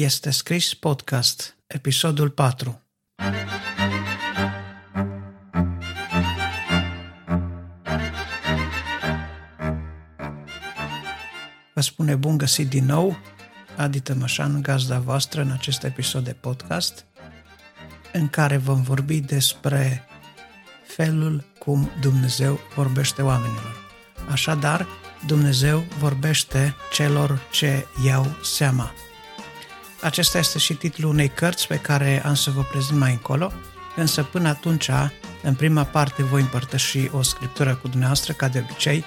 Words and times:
Este 0.00 0.30
scris 0.30 0.74
podcast, 0.74 1.56
episodul 1.66 2.30
4. 2.30 2.82
Vă 11.74 11.80
spune 11.80 12.14
bun 12.14 12.36
găsit 12.36 12.68
din 12.68 12.84
nou, 12.84 13.18
Adi 13.76 14.00
Tămășan, 14.00 14.62
gazda 14.62 14.98
voastră 14.98 15.40
în 15.40 15.50
acest 15.50 15.82
episod 15.82 16.24
de 16.24 16.32
podcast, 16.32 17.04
în 18.12 18.28
care 18.28 18.56
vom 18.56 18.82
vorbi 18.82 19.20
despre 19.20 20.04
felul 20.86 21.44
cum 21.58 21.90
Dumnezeu 22.00 22.58
vorbește 22.74 23.22
oamenilor. 23.22 23.76
Așadar, 24.30 24.86
Dumnezeu 25.26 25.78
vorbește 25.98 26.74
celor 26.92 27.40
ce 27.50 27.86
iau 28.04 28.26
seama. 28.42 28.92
Acesta 30.00 30.38
este 30.38 30.58
și 30.58 30.74
titlul 30.74 31.10
unei 31.10 31.28
cărți 31.28 31.66
pe 31.66 31.76
care 31.76 32.22
am 32.26 32.34
să 32.34 32.50
vă 32.50 32.62
prezint 32.62 32.98
mai 32.98 33.10
încolo, 33.10 33.52
însă 33.96 34.22
până 34.22 34.48
atunci, 34.48 34.90
în 35.42 35.54
prima 35.54 35.84
parte, 35.84 36.22
voi 36.22 36.40
împărtăși 36.40 37.10
o 37.12 37.22
scriptură 37.22 37.74
cu 37.74 37.88
dumneavoastră, 37.88 38.32
ca 38.32 38.48
de 38.48 38.64
obicei, 38.64 39.04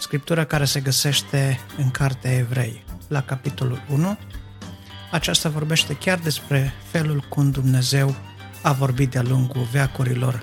scriptură 0.00 0.44
care 0.44 0.64
se 0.64 0.80
găsește 0.80 1.60
în 1.76 1.90
Cartea 1.90 2.32
Evrei, 2.32 2.84
la 3.08 3.22
capitolul 3.22 3.84
1. 3.90 4.18
Aceasta 5.10 5.48
vorbește 5.48 5.94
chiar 5.94 6.18
despre 6.18 6.72
felul 6.90 7.24
cum 7.28 7.50
Dumnezeu 7.50 8.16
a 8.62 8.72
vorbit 8.72 9.10
de-a 9.10 9.22
lungul 9.22 9.68
veacurilor 9.72 10.40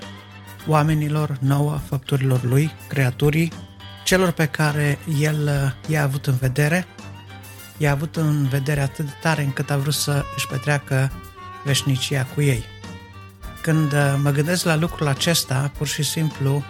oamenilor, 0.66 1.36
nouă, 1.40 1.80
făpturilor 1.86 2.42
Lui, 2.42 2.72
creaturii, 2.88 3.52
celor 4.04 4.30
pe 4.30 4.46
care 4.46 4.98
El 5.20 5.42
uh, 5.42 5.90
i-a 5.90 6.02
avut 6.02 6.26
în 6.26 6.36
vedere, 6.36 6.86
i-a 7.82 7.90
avut 7.90 8.16
în 8.16 8.48
vedere 8.48 8.80
atât 8.80 9.04
de 9.04 9.12
tare 9.20 9.42
încât 9.42 9.70
a 9.70 9.76
vrut 9.76 9.94
să 9.94 10.24
își 10.36 10.46
petreacă 10.46 11.12
veșnicia 11.64 12.24
cu 12.34 12.40
ei. 12.40 12.64
Când 13.62 13.92
uh, 13.92 14.14
mă 14.22 14.30
gândesc 14.30 14.64
la 14.64 14.76
lucrul 14.76 15.06
acesta, 15.06 15.72
pur 15.78 15.86
și 15.86 16.02
simplu 16.02 16.64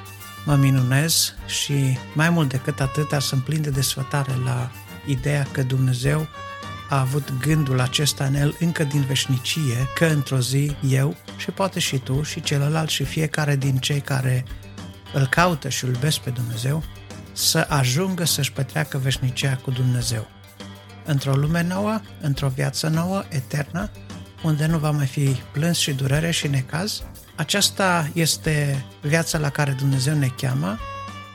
mă 0.44 0.54
minunez 0.54 1.34
și 1.46 1.98
mai 2.14 2.30
mult 2.30 2.48
decât 2.48 2.80
atâta 2.80 3.18
sunt 3.18 3.44
plin 3.44 3.62
de 3.62 3.70
desfătare 3.70 4.32
la 4.44 4.70
ideea 5.06 5.46
că 5.52 5.62
Dumnezeu 5.62 6.28
a 6.88 7.00
avut 7.00 7.32
gândul 7.40 7.80
acesta 7.80 8.24
în 8.24 8.34
el 8.34 8.56
încă 8.58 8.84
din 8.84 9.02
veșnicie, 9.02 9.88
că 9.94 10.04
într-o 10.04 10.38
zi 10.38 10.76
eu 10.88 11.16
și 11.36 11.50
poate 11.50 11.80
și 11.80 11.98
tu 11.98 12.22
și 12.22 12.40
celălalt 12.40 12.88
și 12.88 13.04
fiecare 13.04 13.56
din 13.56 13.76
cei 13.76 14.00
care 14.00 14.44
îl 15.12 15.26
caută 15.26 15.68
și 15.68 15.84
îl 15.84 15.92
iubesc 15.92 16.18
pe 16.18 16.30
Dumnezeu, 16.30 16.84
să 17.32 17.66
ajungă 17.68 18.24
să-și 18.24 18.52
petreacă 18.52 18.98
veșnicia 18.98 19.56
cu 19.56 19.70
Dumnezeu. 19.70 20.28
Într-o 21.04 21.34
lume 21.34 21.62
nouă, 21.62 22.00
într-o 22.20 22.48
viață 22.48 22.88
nouă, 22.88 23.24
eternă, 23.28 23.90
unde 24.42 24.66
nu 24.66 24.78
va 24.78 24.90
mai 24.90 25.06
fi 25.06 25.42
plâns 25.52 25.78
și 25.78 25.92
durere 25.92 26.30
și 26.30 26.48
necaz, 26.48 27.02
aceasta 27.36 28.10
este 28.12 28.84
viața 29.00 29.38
la 29.38 29.50
care 29.50 29.70
Dumnezeu 29.72 30.14
ne 30.14 30.28
cheamă 30.36 30.78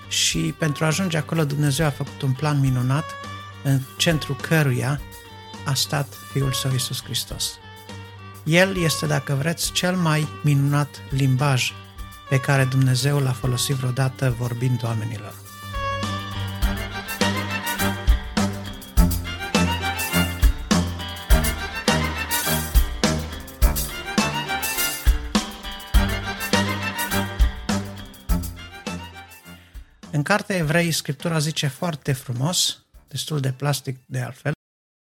și 0.07 0.55
pentru 0.59 0.83
a 0.83 0.87
ajunge 0.87 1.17
acolo 1.17 1.45
Dumnezeu 1.45 1.85
a 1.85 1.89
făcut 1.89 2.21
un 2.21 2.31
plan 2.31 2.59
minunat 2.59 3.05
în 3.63 3.79
centrul 3.97 4.35
căruia 4.35 5.01
a 5.65 5.73
stat 5.73 6.07
Fiul 6.31 6.51
Său 6.51 6.71
Iisus 6.71 7.03
Hristos. 7.03 7.59
El 8.43 8.77
este, 8.83 9.05
dacă 9.05 9.33
vreți, 9.33 9.71
cel 9.71 9.95
mai 9.95 10.27
minunat 10.43 10.89
limbaj 11.09 11.71
pe 12.29 12.39
care 12.39 12.63
Dumnezeu 12.63 13.19
l-a 13.19 13.31
folosit 13.31 13.75
vreodată 13.75 14.35
vorbind 14.37 14.83
oamenilor. 14.83 15.33
Cartea 30.27 30.55
Evrei, 30.55 30.91
Scriptura 30.91 31.39
zice 31.39 31.67
foarte 31.67 32.13
frumos, 32.13 32.85
destul 33.07 33.39
de 33.39 33.51
plastic 33.51 33.97
de 34.05 34.19
altfel, 34.19 34.51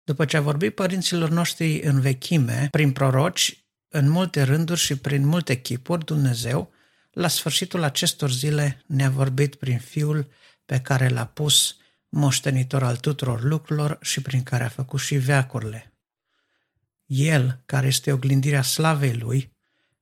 după 0.04 0.24
ce 0.24 0.36
a 0.36 0.40
vorbit 0.40 0.74
părinților 0.74 1.28
noștri 1.28 1.80
în 1.80 2.00
vechime, 2.00 2.68
prin 2.70 2.92
proroci, 2.92 3.64
în 3.88 4.08
multe 4.08 4.42
rânduri 4.42 4.80
și 4.80 4.96
prin 4.96 5.26
multe 5.26 5.60
chipuri, 5.60 6.04
Dumnezeu, 6.04 6.72
la 7.10 7.28
sfârșitul 7.28 7.82
acestor 7.82 8.30
zile 8.30 8.82
ne-a 8.86 9.10
vorbit 9.10 9.54
prin 9.54 9.78
Fiul 9.78 10.30
pe 10.66 10.80
care 10.80 11.08
l-a 11.08 11.26
pus 11.26 11.76
moștenitor 12.08 12.82
al 12.82 12.96
tuturor 12.96 13.42
lucrurilor 13.42 13.98
și 14.02 14.20
prin 14.20 14.42
care 14.42 14.64
a 14.64 14.68
făcut 14.68 15.00
și 15.00 15.16
veacurile. 15.16 15.92
El, 17.06 17.62
care 17.66 17.86
este 17.86 18.12
oglindirea 18.12 18.62
slavei 18.62 19.14
Lui 19.14 19.52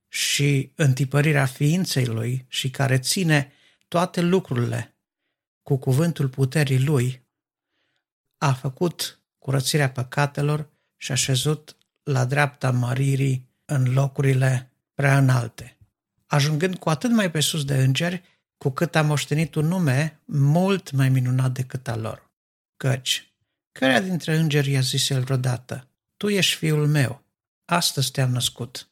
și 0.08 0.72
întipărirea 0.74 1.46
ființei 1.46 2.06
Lui 2.06 2.44
și 2.48 2.70
care 2.70 2.98
ține 2.98 3.52
toate 3.88 4.20
lucrurile 4.20 4.91
cu 5.62 5.76
cuvântul 5.76 6.28
puterii 6.28 6.84
Lui, 6.84 7.22
a 8.38 8.52
făcut 8.52 9.20
curățirea 9.38 9.90
păcatelor 9.90 10.70
și 10.96 11.12
a 11.12 11.14
șezut 11.14 11.76
la 12.02 12.24
dreapta 12.24 12.70
măririi 12.70 13.48
în 13.64 13.92
locurile 13.92 14.70
prea 14.94 15.18
înalte, 15.18 15.76
ajungând 16.26 16.76
cu 16.76 16.88
atât 16.88 17.10
mai 17.10 17.30
pe 17.30 17.40
sus 17.40 17.64
de 17.64 17.82
îngeri, 17.82 18.22
cu 18.56 18.70
cât 18.70 18.94
a 18.94 19.02
moștenit 19.02 19.54
un 19.54 19.66
nume 19.66 20.20
mult 20.24 20.90
mai 20.90 21.08
minunat 21.08 21.52
decât 21.52 21.88
al 21.88 22.00
lor. 22.00 22.30
Căci, 22.76 23.32
cărea 23.72 24.00
dintre 24.00 24.36
îngeri 24.36 24.70
i-a 24.70 24.80
zis 24.80 25.08
el 25.08 25.22
vreodată, 25.22 25.88
Tu 26.16 26.28
ești 26.28 26.56
fiul 26.56 26.86
meu, 26.86 27.24
astăzi 27.64 28.10
te-am 28.10 28.30
născut. 28.30 28.90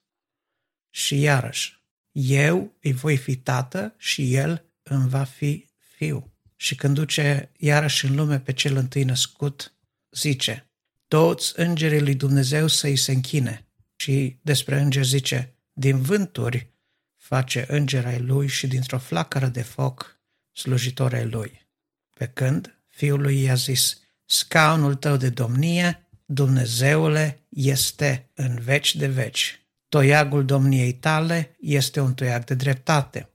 Și 0.91 1.21
iarăși, 1.21 1.83
eu 2.13 2.73
îi 2.83 2.93
voi 2.93 3.17
fi 3.17 3.37
tată 3.37 3.95
și 3.97 4.35
el 4.35 4.65
îmi 4.83 5.09
va 5.09 5.25
fi 5.25 5.69
fiu. 5.77 6.33
Și 6.61 6.75
când 6.75 6.95
duce 6.95 7.51
iarăși 7.57 8.05
în 8.07 8.15
lume 8.15 8.41
pe 8.41 8.53
cel 8.53 8.77
întâi 8.77 9.05
născut, 9.05 9.75
zice, 10.11 10.71
toți 11.09 11.53
îngerii 11.57 12.01
lui 12.01 12.15
Dumnezeu 12.15 12.67
să-i 12.67 12.97
se 12.97 13.13
închine. 13.13 13.67
Și 13.97 14.39
despre 14.43 14.81
înger 14.81 15.05
zice, 15.05 15.55
din 15.73 16.01
vânturi 16.01 16.73
face 17.17 17.65
înger 17.69 18.07
ai 18.07 18.19
lui 18.19 18.47
și 18.49 18.67
dintr-o 18.67 18.99
flacără 18.99 19.47
de 19.47 19.63
foc 19.63 20.21
slujitor 20.53 21.15
ai 21.15 21.27
lui. 21.27 21.69
Pe 22.17 22.27
când 22.27 22.83
fiul 22.89 23.21
lui 23.21 23.43
i-a 23.43 23.55
zis, 23.55 24.01
scaunul 24.25 24.95
tău 24.95 25.17
de 25.17 25.29
domnie, 25.29 26.09
Dumnezeule, 26.25 27.47
este 27.49 28.31
în 28.35 28.59
veci 28.61 28.97
de 28.97 29.07
veci. 29.07 29.67
Toiagul 29.89 30.45
domniei 30.45 30.93
tale 30.93 31.57
este 31.61 32.01
un 32.01 32.15
toiag 32.15 32.45
de 32.45 32.55
dreptate. 32.55 33.31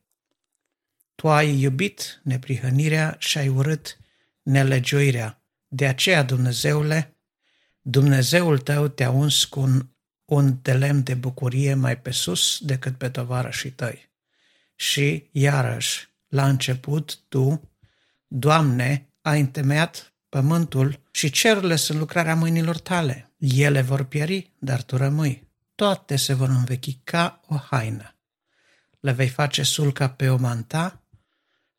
Tu 1.15 1.29
ai 1.29 1.59
iubit 1.59 2.21
neprihănirea 2.23 3.15
și 3.19 3.37
ai 3.37 3.47
urât 3.47 3.97
nelegiuirea. 4.41 5.41
De 5.67 5.87
aceea, 5.87 6.23
Dumnezeule, 6.23 7.15
Dumnezeul 7.81 8.59
tău 8.59 8.87
te-a 8.87 9.09
uns 9.09 9.43
cu 9.43 9.59
un, 9.59 9.87
un 10.25 10.59
de 10.61 10.73
lemn 10.73 11.03
de 11.03 11.13
bucurie 11.13 11.73
mai 11.73 11.97
pe 11.97 12.11
sus 12.11 12.57
decât 12.61 12.97
pe 12.97 13.09
tovarășii 13.09 13.69
tăi. 13.69 14.09
Și, 14.75 15.29
iarăși, 15.31 16.09
la 16.27 16.47
început, 16.47 17.19
tu, 17.27 17.69
Doamne, 18.27 19.09
ai 19.21 19.39
întemeiat 19.39 20.13
pământul 20.29 20.99
și 21.11 21.29
cerurile 21.29 21.75
sunt 21.75 21.99
lucrarea 21.99 22.35
mâinilor 22.35 22.77
tale. 22.77 23.31
Ele 23.37 23.81
vor 23.81 24.03
pieri, 24.03 24.51
dar 24.59 24.81
tu 24.83 24.97
rămâi. 24.97 25.47
Toate 25.75 26.15
se 26.15 26.33
vor 26.33 26.49
învechi 26.49 27.03
ca 27.03 27.41
o 27.47 27.55
haină. 27.55 28.15
Le 28.99 29.11
vei 29.11 29.27
face 29.27 29.63
sulca 29.63 30.09
pe 30.09 30.29
o 30.29 30.37
manta 30.37 31.04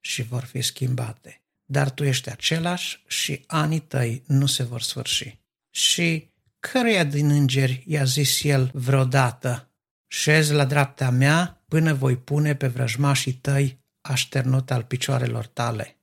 și 0.07 0.23
vor 0.23 0.45
fi 0.45 0.61
schimbate. 0.61 1.41
Dar 1.65 1.91
tu 1.91 2.05
ești 2.05 2.31
același 2.31 3.03
și 3.07 3.45
anii 3.47 3.81
tăi 3.81 4.23
nu 4.27 4.47
se 4.47 4.63
vor 4.63 4.83
sfârși. 4.83 5.39
Și 5.71 6.31
căruia 6.61 7.05
din 7.05 7.31
îngeri 7.31 7.85
i-a 7.87 8.05
zis 8.05 8.43
el 8.43 8.71
vreodată, 8.75 9.71
șez 10.07 10.51
la 10.51 10.65
dreapta 10.65 11.11
mea 11.11 11.65
până 11.69 11.95
voi 11.95 12.17
pune 12.17 12.55
pe 12.55 12.67
vrăjmașii 12.67 13.33
tăi 13.33 13.85
așternut 14.01 14.71
al 14.71 14.83
picioarelor 14.83 15.47
tale. 15.47 16.01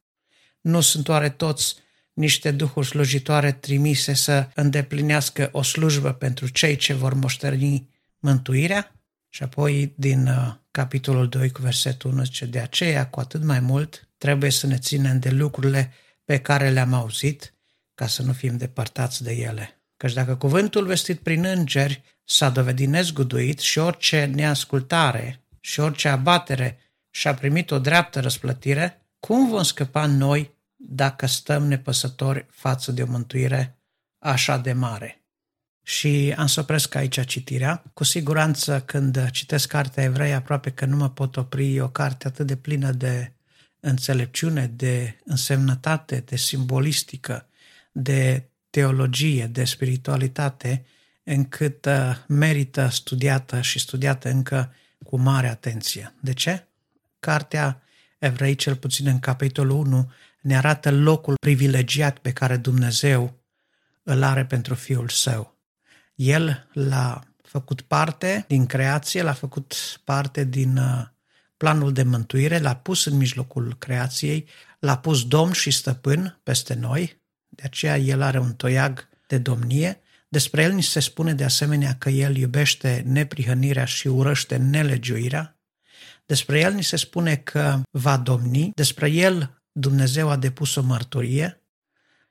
Nu 0.61 0.81
sunt 0.81 1.07
oare 1.07 1.29
toți 1.29 1.75
niște 2.13 2.51
duhuri 2.51 2.88
slujitoare 2.88 3.51
trimise 3.51 4.13
să 4.13 4.50
îndeplinească 4.55 5.50
o 5.51 5.61
slujbă 5.61 6.13
pentru 6.13 6.47
cei 6.47 6.75
ce 6.75 6.94
vor 6.94 7.13
moșteni 7.13 7.89
mântuirea? 8.19 8.95
Și 9.35 9.44
apoi 9.44 9.94
din 9.95 10.27
uh, 10.27 10.53
capitolul 10.71 11.30
2 11.30 11.51
cu 11.51 11.62
versetul 11.62 12.12
1 12.12 12.24
zice, 12.24 12.45
de 12.45 12.59
aceea 12.59 13.07
cu 13.07 13.19
atât 13.19 13.44
mai 13.44 13.59
mult 13.59 14.09
trebuie 14.18 14.50
să 14.50 14.68
ne 14.68 14.77
ținem 14.77 15.19
de 15.19 15.30
lucrurile 15.30 15.91
pe 16.24 16.39
care 16.39 16.69
le-am 16.69 16.94
auzit 16.94 17.53
ca 17.94 18.07
să 18.07 18.21
nu 18.21 18.33
fim 18.33 18.57
depărtați 18.57 19.24
de 19.24 19.31
ele. 19.31 19.81
Căci 19.97 20.13
dacă 20.13 20.35
cuvântul 20.35 20.85
vestit 20.85 21.19
prin 21.19 21.45
îngeri 21.45 22.03
s-a 22.24 22.50
dovedit 22.50 22.88
nezguduit 22.88 23.59
și 23.59 23.80
orice 23.80 24.25
neascultare 24.25 25.44
și 25.59 25.79
orice 25.79 26.07
abatere 26.07 26.79
și-a 27.09 27.33
primit 27.33 27.71
o 27.71 27.79
dreaptă 27.79 28.19
răsplătire, 28.19 29.07
cum 29.19 29.50
vom 29.50 29.63
scăpa 29.63 30.06
noi 30.06 30.57
dacă 30.75 31.25
stăm 31.25 31.68
nepăsători 31.68 32.45
față 32.50 32.91
de 32.91 33.03
o 33.03 33.06
mântuire 33.06 33.77
așa 34.19 34.57
de 34.57 34.74
mare? 34.74 35.22
Și 35.83 36.33
am 36.38 36.47
să 36.47 36.59
opresc 36.59 36.95
aici 36.95 37.25
citirea. 37.25 37.83
Cu 37.94 38.03
siguranță 38.03 38.81
când 38.85 39.30
citesc 39.30 39.68
cartea 39.68 40.03
evrei, 40.03 40.33
aproape 40.33 40.69
că 40.69 40.85
nu 40.85 40.95
mă 40.95 41.09
pot 41.09 41.38
opri 41.38 41.80
o 41.80 41.89
carte 41.89 42.27
atât 42.27 42.47
de 42.47 42.56
plină 42.56 42.91
de 42.91 43.31
înțelepciune, 43.80 44.71
de 44.75 45.19
însemnătate, 45.25 46.24
de 46.25 46.35
simbolistică, 46.35 47.47
de 47.91 48.50
teologie, 48.69 49.45
de 49.45 49.63
spiritualitate, 49.63 50.85
încât 51.24 51.86
uh, 51.86 52.18
merită 52.27 52.88
studiată 52.88 53.62
și 53.62 53.79
studiată 53.79 54.29
încă 54.29 54.74
cu 55.06 55.18
mare 55.18 55.47
atenție. 55.47 56.13
De 56.19 56.33
ce? 56.33 56.68
Cartea 57.19 57.81
Evrei, 58.18 58.56
cel 58.56 58.75
puțin 58.75 59.07
în 59.07 59.19
capitolul 59.19 59.77
1, 59.77 60.12
ne 60.41 60.57
arată 60.57 60.91
locul 60.91 61.36
privilegiat 61.41 62.18
pe 62.18 62.31
care 62.31 62.57
Dumnezeu 62.57 63.39
îl 64.03 64.24
are 64.24 64.45
pentru 64.45 64.74
Fiul 64.74 65.09
Său. 65.09 65.52
El 66.15 66.69
l-a 66.74 67.24
făcut 67.44 67.81
parte 67.81 68.45
din 68.48 68.65
creație, 68.65 69.21
l-a 69.21 69.33
făcut 69.33 69.75
parte 70.04 70.44
din 70.44 70.77
uh, 70.77 71.06
planul 71.57 71.94
de 71.94 72.04
mântuire, 72.04 72.60
l-a 72.60 72.75
pus 72.75 73.06
în 73.06 73.18
mijlocul 73.18 73.75
creației, 73.77 74.48
l-a 74.80 74.98
pus 74.98 75.27
domn 75.27 75.51
și 75.51 75.71
stăpân 75.71 76.39
peste 76.44 76.74
noi, 76.74 77.21
de 77.50 77.63
aceea 77.65 77.98
el 77.98 78.21
are 78.21 78.39
un 78.39 78.54
toiag 78.54 79.10
de 79.27 79.38
domnie. 79.38 80.01
Despre 80.27 80.63
el 80.63 80.71
ni 80.71 80.81
se 80.81 81.00
spune 81.00 81.33
de 81.33 81.44
asemenea 81.44 81.95
că 81.95 82.10
el 82.10 82.36
iubește 82.36 83.04
neprihănirea 83.06 83.86
și 83.86 84.07
urăște 84.07 84.56
nelegiuirea. 84.56 85.57
Despre 86.25 86.60
el 86.60 86.74
ni 86.74 86.83
se 86.83 86.95
spune 86.95 87.36
că 87.36 87.81
va 87.92 88.18
domni, 88.18 88.71
despre 88.75 89.10
el 89.10 89.62
Dumnezeu 89.71 90.30
a 90.30 90.36
depus 90.36 90.75
o 90.75 90.81
mărturie 90.81 91.62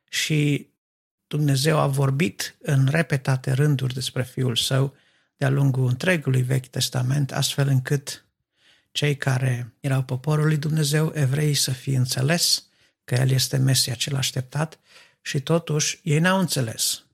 și 0.08 0.70
Dumnezeu 1.32 1.79
a 1.79 1.87
vorbit 1.87 2.56
în 2.62 2.88
repetate 2.90 3.52
rânduri 3.52 3.94
despre 3.94 4.23
Fiul 4.23 4.56
Său 4.56 4.94
de-a 5.37 5.49
lungul 5.49 5.88
întregului 5.88 6.43
Vechi 6.43 6.67
Testament, 6.67 7.32
astfel 7.32 7.69
încât 7.69 8.25
cei 8.90 9.17
care 9.17 9.73
erau 9.81 10.02
poporul 10.02 10.46
lui 10.46 10.56
Dumnezeu, 10.56 11.12
evrei, 11.14 11.55
să 11.55 11.70
fie 11.70 11.96
înțeles 11.96 12.64
că 13.05 13.14
El 13.14 13.31
este 13.31 13.56
Mesia 13.56 13.94
cel 13.94 14.17
așteptat 14.17 14.79
și 15.20 15.40
totuși 15.40 16.00
ei 16.02 16.19
n-au 16.19 16.38
înțeles. 16.38 17.05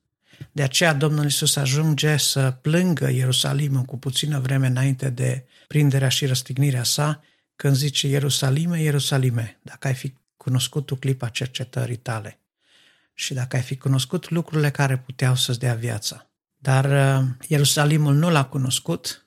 De 0.52 0.62
aceea 0.62 0.94
Domnul 0.94 1.24
Isus 1.24 1.56
ajunge 1.56 2.16
să 2.16 2.50
plângă 2.60 3.10
Ierusalimul 3.10 3.82
cu 3.82 3.98
puțină 3.98 4.38
vreme 4.38 4.66
înainte 4.66 5.10
de 5.10 5.44
prinderea 5.66 6.08
și 6.08 6.26
răstignirea 6.26 6.84
sa, 6.84 7.22
când 7.56 7.74
zice 7.74 8.06
Ierusalime, 8.06 8.80
Ierusalime, 8.80 9.58
dacă 9.62 9.86
ai 9.86 9.94
fi 9.94 10.14
cunoscut 10.36 10.86
tu 10.86 10.94
clipa 10.96 11.28
cercetării 11.28 11.96
tale 11.96 12.38
și 13.18 13.34
dacă 13.34 13.56
ai 13.56 13.62
fi 13.62 13.76
cunoscut 13.76 14.30
lucrurile 14.30 14.70
care 14.70 14.98
puteau 14.98 15.34
să-ți 15.34 15.58
dea 15.58 15.74
viața. 15.74 16.30
Dar 16.56 16.84
uh, 16.84 17.28
Ierusalimul 17.48 18.14
nu 18.14 18.30
l-a 18.30 18.44
cunoscut, 18.44 19.26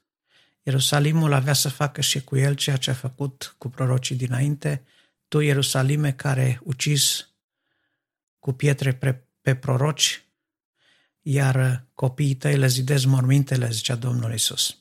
Ierusalimul 0.63 1.33
avea 1.33 1.53
să 1.53 1.69
facă 1.69 2.01
și 2.01 2.23
cu 2.23 2.37
el 2.37 2.55
ceea 2.55 2.75
ce 2.75 2.89
a 2.89 2.93
făcut 2.93 3.55
cu 3.57 3.69
prorocii 3.69 4.15
dinainte, 4.15 4.83
tu, 5.27 5.39
Ierusalime, 5.39 6.11
care 6.11 6.59
ucis 6.63 7.29
cu 8.39 8.51
pietre 8.51 8.93
pe, 8.93 9.21
pe 9.41 9.55
proroci, 9.55 10.25
iar 11.21 11.85
copiii 11.93 12.35
tăi 12.35 12.57
le 12.57 12.67
zidezi 12.67 13.07
mormintele, 13.07 13.69
zicea 13.69 13.95
Domnul 13.95 14.33
Isus. 14.33 14.77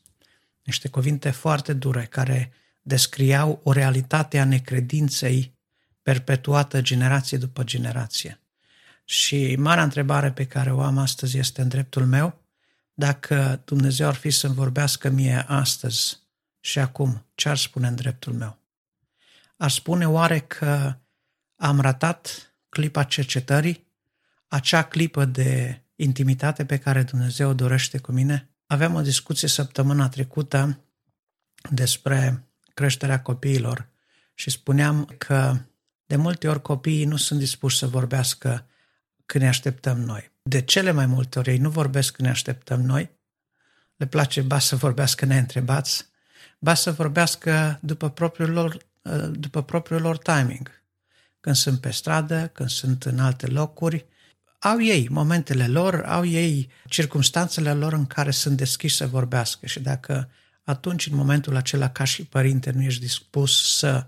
Niște 0.62 0.88
cuvinte 0.88 1.30
foarte 1.30 1.72
dure 1.72 2.04
care 2.04 2.52
descriau 2.82 3.60
o 3.62 3.72
realitate 3.72 4.38
a 4.38 4.44
necredinței 4.44 5.58
perpetuată 6.02 6.80
generație 6.80 7.38
după 7.38 7.64
generație. 7.64 8.39
Și 9.10 9.56
marea 9.58 9.82
întrebare 9.82 10.32
pe 10.32 10.46
care 10.46 10.72
o 10.72 10.80
am 10.80 10.98
astăzi 10.98 11.38
este 11.38 11.60
în 11.60 11.68
dreptul 11.68 12.06
meu, 12.06 12.42
dacă 12.94 13.62
Dumnezeu 13.64 14.08
ar 14.08 14.14
fi 14.14 14.30
să-mi 14.30 14.54
vorbească 14.54 15.08
mie 15.08 15.44
astăzi 15.48 16.18
și 16.60 16.78
acum, 16.78 17.26
ce 17.34 17.48
ar 17.48 17.56
spune 17.56 17.86
în 17.86 17.94
dreptul 17.94 18.32
meu? 18.32 18.58
Ar 19.56 19.70
spune 19.70 20.08
oare 20.08 20.38
că 20.38 20.96
am 21.56 21.80
ratat 21.80 22.52
clipa 22.68 23.02
cercetării, 23.02 23.86
acea 24.48 24.82
clipă 24.82 25.24
de 25.24 25.82
intimitate 25.96 26.64
pe 26.64 26.78
care 26.78 27.02
Dumnezeu 27.02 27.48
o 27.48 27.54
dorește 27.54 27.98
cu 27.98 28.12
mine? 28.12 28.50
Aveam 28.66 28.94
o 28.94 29.00
discuție 29.00 29.48
săptămâna 29.48 30.08
trecută 30.08 30.84
despre 31.70 32.48
creșterea 32.74 33.22
copiilor 33.22 33.88
și 34.34 34.50
spuneam 34.50 35.04
că 35.04 35.56
de 36.06 36.16
multe 36.16 36.48
ori 36.48 36.62
copiii 36.62 37.04
nu 37.04 37.16
sunt 37.16 37.38
dispuși 37.38 37.78
să 37.78 37.86
vorbească 37.86 38.64
când 39.30 39.44
ne 39.44 39.50
așteptăm 39.50 40.00
noi. 40.00 40.30
De 40.42 40.60
cele 40.62 40.90
mai 40.90 41.06
multe 41.06 41.38
ori 41.38 41.50
ei 41.50 41.58
nu 41.58 41.70
vorbesc 41.70 42.12
când 42.12 42.28
ne 42.28 42.34
așteptăm 42.34 42.80
noi, 42.80 43.10
le 43.96 44.06
place 44.06 44.40
ba 44.40 44.58
să 44.58 44.76
vorbească 44.76 45.24
neîntrebați, 45.24 46.06
ba 46.58 46.74
să 46.74 46.92
vorbească 46.92 47.78
după 47.82 48.10
propriul 48.10 48.50
lor, 48.50 48.76
după 49.30 49.62
propriul 49.62 50.00
lor 50.00 50.18
timing 50.18 50.82
când 51.40 51.56
sunt 51.56 51.80
pe 51.80 51.90
stradă, 51.90 52.46
când 52.46 52.68
sunt 52.68 53.04
în 53.04 53.18
alte 53.18 53.46
locuri. 53.46 54.06
Au 54.58 54.82
ei 54.82 55.08
momentele 55.08 55.66
lor, 55.66 56.04
au 56.04 56.24
ei 56.24 56.70
circumstanțele 56.88 57.72
lor 57.72 57.92
în 57.92 58.06
care 58.06 58.30
sunt 58.30 58.56
deschiși 58.56 58.96
să 58.96 59.06
vorbească 59.06 59.66
și 59.66 59.80
dacă 59.80 60.30
atunci, 60.64 61.06
în 61.06 61.16
momentul 61.16 61.56
acela, 61.56 61.90
ca 61.90 62.04
și 62.04 62.24
părinte, 62.24 62.70
nu 62.70 62.82
ești 62.82 63.00
dispus 63.00 63.78
să 63.78 64.06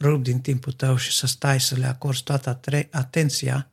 rup 0.00 0.22
din 0.22 0.40
timpul 0.40 0.72
tău 0.72 0.96
și 0.96 1.12
să 1.12 1.26
stai 1.26 1.60
să 1.60 1.76
le 1.76 1.86
acorzi 1.86 2.22
toată 2.22 2.60
atenția, 2.90 3.70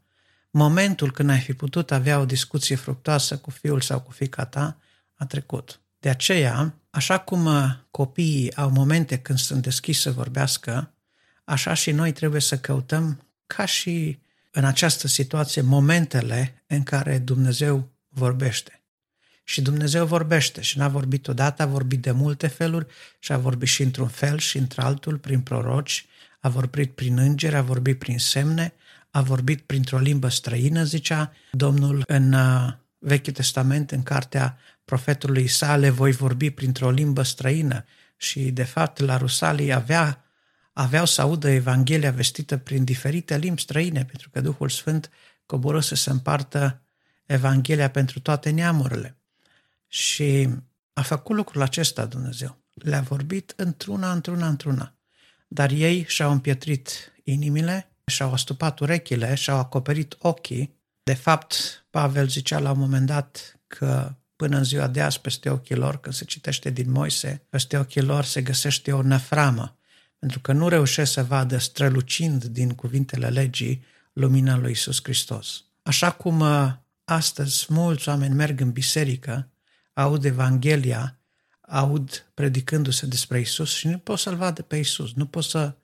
momentul 0.53 1.11
când 1.11 1.29
ai 1.29 1.39
fi 1.39 1.53
putut 1.53 1.91
avea 1.91 2.19
o 2.19 2.25
discuție 2.25 2.75
fructoasă 2.75 3.38
cu 3.38 3.50
fiul 3.50 3.81
sau 3.81 4.00
cu 4.01 4.11
fica 4.11 4.45
ta 4.45 4.77
a 5.13 5.25
trecut. 5.25 5.81
De 6.00 6.09
aceea, 6.09 6.75
așa 6.89 7.19
cum 7.19 7.50
copiii 7.91 8.55
au 8.55 8.69
momente 8.69 9.17
când 9.17 9.39
sunt 9.39 9.61
deschiși 9.61 10.01
să 10.01 10.11
vorbească, 10.11 10.94
așa 11.44 11.73
și 11.73 11.91
noi 11.91 12.11
trebuie 12.11 12.41
să 12.41 12.57
căutăm, 12.57 13.27
ca 13.47 13.65
și 13.65 14.19
în 14.51 14.65
această 14.65 15.07
situație, 15.07 15.61
momentele 15.61 16.63
în 16.67 16.83
care 16.83 17.17
Dumnezeu 17.17 17.91
vorbește. 18.07 18.81
Și 19.44 19.61
Dumnezeu 19.61 20.05
vorbește 20.05 20.61
și 20.61 20.77
n-a 20.77 20.88
vorbit 20.88 21.27
odată, 21.27 21.61
a 21.61 21.65
vorbit 21.65 22.01
de 22.01 22.11
multe 22.11 22.47
feluri 22.47 22.85
și 23.19 23.31
a 23.31 23.38
vorbit 23.38 23.67
și 23.67 23.83
într-un 23.83 24.07
fel 24.07 24.38
și 24.38 24.57
într-altul, 24.57 25.17
prin 25.17 25.41
proroci, 25.41 26.05
a 26.39 26.50
vorbit 26.50 26.91
prin 26.95 27.17
îngeri, 27.17 27.55
a 27.55 27.61
vorbit 27.61 28.00
prin 28.00 28.19
semne, 28.19 28.73
a 29.15 29.21
vorbit 29.21 29.62
printr-o 29.62 29.98
limbă 29.98 30.30
străină, 30.30 30.83
zicea 30.83 31.31
Domnul 31.51 32.04
în 32.07 32.33
uh, 32.33 32.74
Vechiul 32.98 33.33
Testament, 33.33 33.92
în 33.92 34.04
cartea 34.04 34.57
profetului 34.86 35.44
Isale, 35.44 35.89
voi 35.89 36.12
vorbi 36.12 36.50
printr-o 36.50 36.89
limbă 36.89 37.24
străină. 37.24 37.86
Și, 38.17 38.51
de 38.51 38.63
fapt, 38.63 39.00
la 39.00 39.17
Rusalii 39.17 39.74
avea 39.74 40.24
aveau 40.74 41.05
să 41.05 41.22
audă 41.22 41.50
Evanghelia 41.50 42.12
vestită 42.12 42.58
prin 42.58 42.84
diferite 42.84 43.38
limbi 43.38 43.62
străine, 43.62 44.05
pentru 44.05 44.29
că 44.29 44.41
Duhul 44.41 44.70
Sfânt 44.70 45.10
coboră 45.46 45.79
să 45.79 45.96
se 45.96 46.10
împartă 46.10 46.82
Evanghelia 47.25 47.89
pentru 47.89 48.20
toate 48.20 48.50
neamurile. 48.50 49.17
Și 49.88 50.50
a 50.93 51.01
făcut 51.01 51.36
lucrul 51.36 51.62
acesta 51.62 52.05
Dumnezeu. 52.05 52.62
Le-a 52.74 53.01
vorbit 53.01 53.53
într-una, 53.55 54.12
într-una, 54.12 54.48
într-una. 54.48 54.96
Dar 55.48 55.72
ei 55.72 56.05
și-au 56.08 56.32
împietrit 56.32 57.13
inimile, 57.24 57.92
și-au 58.05 58.33
astupat 58.33 58.79
urechile, 58.79 59.36
și-au 59.36 59.57
acoperit 59.57 60.15
ochii. 60.19 60.75
De 61.03 61.13
fapt, 61.13 61.86
Pavel 61.89 62.27
zicea 62.27 62.60
la 62.60 62.72
un 62.72 62.79
moment 62.79 63.05
dat 63.05 63.60
că 63.67 64.15
până 64.36 64.57
în 64.57 64.63
ziua 64.63 64.88
de 64.88 65.01
azi 65.01 65.22
peste 65.22 65.50
ochii 65.50 65.75
lor, 65.75 66.00
când 66.00 66.15
se 66.15 66.25
citește 66.25 66.69
din 66.69 66.91
Moise, 66.91 67.45
peste 67.50 67.77
ochii 67.77 68.01
lor 68.01 68.24
se 68.24 68.41
găsește 68.41 68.91
o 68.91 69.01
năframă 69.01 69.77
pentru 70.24 70.41
că 70.41 70.51
nu 70.51 70.67
reușesc 70.67 71.12
să 71.12 71.24
vadă 71.24 71.57
strălucind 71.57 72.43
din 72.43 72.69
cuvintele 72.69 73.27
legii 73.29 73.83
lumina 74.13 74.57
lui 74.57 74.72
Isus 74.72 75.00
Hristos. 75.03 75.63
Așa 75.81 76.12
cum 76.12 76.39
uh, 76.39 76.72
astăzi 77.03 77.65
mulți 77.69 78.10
oameni 78.10 78.33
merg 78.33 78.60
în 78.60 78.72
biserică, 78.72 79.50
aud 79.93 80.25
Evanghelia, 80.25 81.19
aud 81.62 82.25
predicându-se 82.33 83.05
despre 83.05 83.39
Isus 83.39 83.74
și 83.74 83.88
nu 83.88 83.98
pot 83.98 84.19
să-L 84.19 84.36
vadă 84.36 84.62
pe 84.62 84.75
Isus, 84.75 85.13
nu 85.13 85.25
pot 85.25 85.43
să 85.43 85.75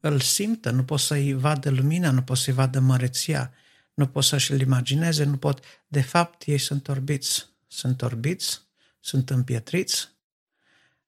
îl 0.00 0.20
simtă, 0.20 0.70
nu 0.70 0.84
pot 0.84 1.00
să-i 1.00 1.32
vadă 1.32 1.70
lumina, 1.70 2.10
nu 2.10 2.22
pot 2.22 2.36
să-i 2.36 2.52
vadă 2.52 2.80
măreția, 2.80 3.52
nu 3.94 4.06
pot 4.06 4.24
să-și-l 4.24 4.60
imagineze, 4.60 5.24
nu 5.24 5.36
pot. 5.36 5.64
De 5.86 6.00
fapt, 6.00 6.42
ei 6.46 6.58
sunt 6.58 6.88
orbiți. 6.88 7.48
Sunt 7.66 8.02
orbiți, 8.02 8.60
sunt 9.00 9.30
împietriți 9.30 10.08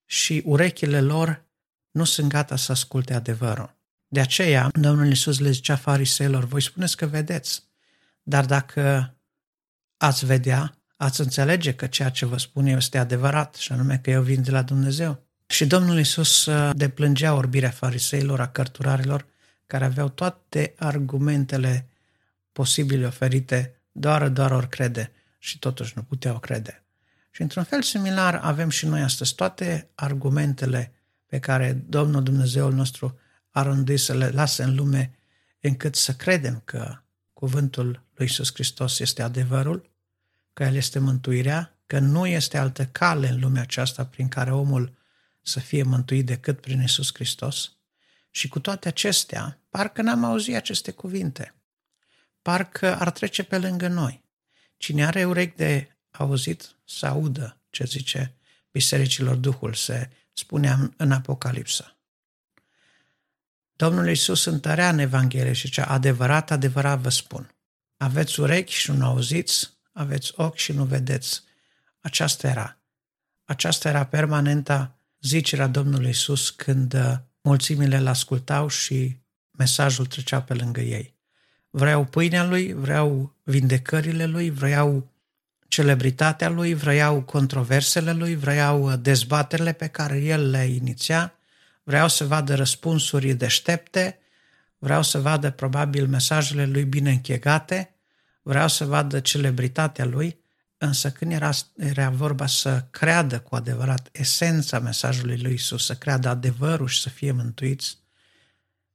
și 0.04 0.42
urechile 0.44 1.00
lor 1.00 1.44
nu 1.90 2.04
sunt 2.04 2.28
gata 2.28 2.56
să 2.56 2.72
asculte 2.72 3.14
adevărul. 3.14 3.76
De 4.08 4.20
aceea, 4.20 4.68
Domnul 4.72 5.06
Iisus 5.06 5.38
le 5.38 5.50
zicea 5.50 5.76
fariseilor, 5.76 6.44
voi 6.44 6.62
spuneți 6.62 6.96
că 6.96 7.06
vedeți, 7.06 7.62
dar 8.22 8.44
dacă 8.44 9.14
ați 9.96 10.26
vedea, 10.26 10.78
ați 10.96 11.20
înțelege 11.20 11.75
că 11.75 11.87
ceea 11.87 12.11
ce 12.11 12.26
vă 12.26 12.38
spun 12.38 12.66
eu 12.66 12.76
este 12.76 12.99
adevărat, 12.99 13.54
și 13.54 13.72
anume 13.72 13.99
că 13.99 14.11
eu 14.11 14.22
vin 14.22 14.42
de 14.42 14.50
la 14.50 14.62
Dumnezeu. 14.62 15.22
Și 15.52 15.66
Domnul 15.66 15.99
Iisus 15.99 16.47
uh, 16.47 16.71
deplângea 16.75 17.35
orbirea 17.35 17.71
fariseilor, 17.71 18.40
a 18.40 18.49
cărturarilor, 18.49 19.26
care 19.66 19.85
aveau 19.85 20.09
toate 20.09 20.75
argumentele 20.76 21.88
posibile 22.52 23.06
oferite, 23.06 23.80
doar, 23.92 24.28
doar 24.28 24.50
ori 24.50 24.68
crede. 24.68 25.12
și 25.38 25.59
totuși 25.59 25.92
nu 25.97 26.02
puteau 26.02 26.38
crede. 26.38 26.85
Și 27.30 27.42
într-un 27.42 27.62
fel 27.64 27.82
similar 27.82 28.35
avem 28.35 28.68
și 28.68 28.87
noi 28.87 29.02
astăzi 29.02 29.35
toate 29.35 29.88
argumentele 29.94 30.92
pe 31.26 31.38
care 31.38 31.82
Domnul 31.88 32.23
Dumnezeul 32.23 32.73
nostru 32.73 33.18
a 33.50 33.62
rânduit 33.62 34.00
să 34.00 34.14
le 34.14 34.28
lase 34.28 34.62
în 34.62 34.75
lume 34.75 35.18
încât 35.61 35.94
să 35.94 36.12
credem 36.12 36.62
că 36.64 36.97
cuvântul 37.32 37.87
lui 37.87 38.26
Iisus 38.26 38.52
Hristos 38.52 38.99
este 38.99 39.23
adevărul, 39.23 39.90
că 40.52 40.62
El 40.62 40.75
este 40.75 40.99
mântuirea, 40.99 41.76
că 41.87 41.99
nu 41.99 42.26
este 42.26 42.59
altă 42.59 42.87
cale 42.87 43.28
în 43.28 43.40
lumea 43.40 43.62
aceasta 43.62 44.04
prin 44.04 44.28
care 44.28 44.52
omul 44.52 45.00
să 45.42 45.61
fie 45.61 45.82
mântuit 45.82 46.26
decât 46.26 46.61
prin 46.61 46.80
Iisus 46.80 47.14
Hristos. 47.14 47.76
Și 48.30 48.49
cu 48.49 48.61
toate 48.61 48.88
acestea, 48.88 49.61
parcă 49.68 50.02
n-am 50.02 50.25
auzit 50.25 50.54
aceste 50.54 50.90
cuvinte. 50.90 51.54
Parcă 52.42 52.96
ar 52.99 53.11
trece 53.11 53.42
pe 53.42 53.58
lângă 53.58 53.88
noi. 53.88 54.25
Cine 54.76 55.06
are 55.06 55.25
urechi 55.25 55.56
de 55.56 55.96
auzit, 56.11 56.76
să 56.84 57.06
audă 57.06 57.61
ce 57.70 57.84
zice 57.84 58.34
bisericilor 58.70 59.34
Duhul, 59.34 59.75
se 59.75 60.11
spunea 60.32 60.92
în 60.96 61.12
Apocalipsa. 61.12 61.96
Domnul 63.72 64.08
Iisus 64.08 64.44
întărea 64.44 64.88
în 64.88 64.99
Evanghelie 64.99 65.52
și 65.52 65.70
cea 65.70 65.84
adevărat, 65.84 66.50
adevărat 66.50 66.99
vă 66.99 67.08
spun. 67.08 67.54
Aveți 67.96 68.40
urechi 68.40 68.72
și 68.72 68.90
nu 68.90 69.06
auziți, 69.06 69.70
aveți 69.92 70.32
ochi 70.37 70.56
și 70.56 70.72
nu 70.72 70.84
vedeți. 70.84 71.42
Aceasta 72.00 72.49
era. 72.49 72.78
Aceasta 73.44 73.88
era 73.88 74.06
permanenta 74.06 74.99
zicerea 75.23 75.67
Domnului 75.67 76.07
Iisus 76.07 76.50
când 76.50 76.95
uh, 76.95 77.14
mulțimile 77.43 77.97
îl 77.97 78.07
ascultau 78.07 78.69
și 78.69 79.17
mesajul 79.50 80.07
trecea 80.07 80.43
pe 80.43 80.55
lângă 80.55 80.81
ei. 80.81 81.14
Vreau 81.71 82.05
pâinea 82.05 82.45
lui, 82.45 82.73
vreau 82.73 83.35
vindecările 83.43 84.26
lui, 84.26 84.50
vreau 84.50 85.11
celebritatea 85.69 86.49
lui, 86.49 86.75
vreau 86.75 87.23
controversele 87.23 88.12
lui, 88.12 88.35
vreau 88.35 88.83
uh, 88.83 88.95
dezbaterile 89.00 89.73
pe 89.73 89.87
care 89.87 90.19
el 90.19 90.50
le 90.50 90.64
iniția, 90.64 91.35
vreau 91.83 92.09
să 92.09 92.25
vadă 92.25 92.55
răspunsuri 92.55 93.35
deștepte, 93.35 94.19
vreau 94.79 95.02
să 95.02 95.21
vadă 95.21 95.50
probabil 95.50 96.07
mesajele 96.07 96.67
lui 96.67 96.85
bine 96.85 97.11
închegate, 97.11 97.95
vreau 98.43 98.69
să 98.69 98.85
vadă 98.85 99.21
celebritatea 99.21 100.05
lui, 100.05 100.41
însă 100.85 101.11
când 101.11 101.33
era, 101.33 101.51
era 101.77 102.11
vorba 102.11 102.47
să 102.47 102.85
creadă 102.91 103.41
cu 103.41 103.55
adevărat 103.55 104.09
esența 104.12 104.79
mesajului 104.79 105.41
lui 105.41 105.53
Isus, 105.53 105.85
să 105.85 105.95
creadă 105.95 106.29
adevărul 106.29 106.89
și 106.89 107.01
să 107.01 107.09
fie 107.09 107.33
mântuiți, 107.33 107.99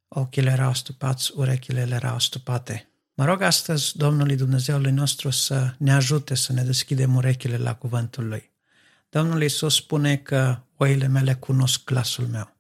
ochile 0.07 0.51
erau 0.51 0.73
stupați, 0.73 1.31
urechile 1.35 1.85
le 1.85 1.95
erau 1.95 2.19
stupate. 2.19 2.89
Mă 3.13 3.25
rog 3.25 3.41
astăzi 3.41 3.97
Domnului 3.97 4.35
Dumnezeului 4.35 4.91
nostru 4.91 5.29
să 5.29 5.73
ne 5.77 5.93
ajute 5.93 6.35
să 6.35 6.53
ne 6.53 6.63
deschidem 6.63 7.15
urechile 7.15 7.57
la 7.57 7.75
cuvântul 7.75 8.27
Lui. 8.27 8.51
Domnul 9.09 9.41
Iisus 9.41 9.75
spune 9.75 10.17
că 10.17 10.59
oile 10.77 11.07
mele 11.07 11.33
cunosc 11.33 11.83
glasul 11.83 12.27
meu. 12.27 12.55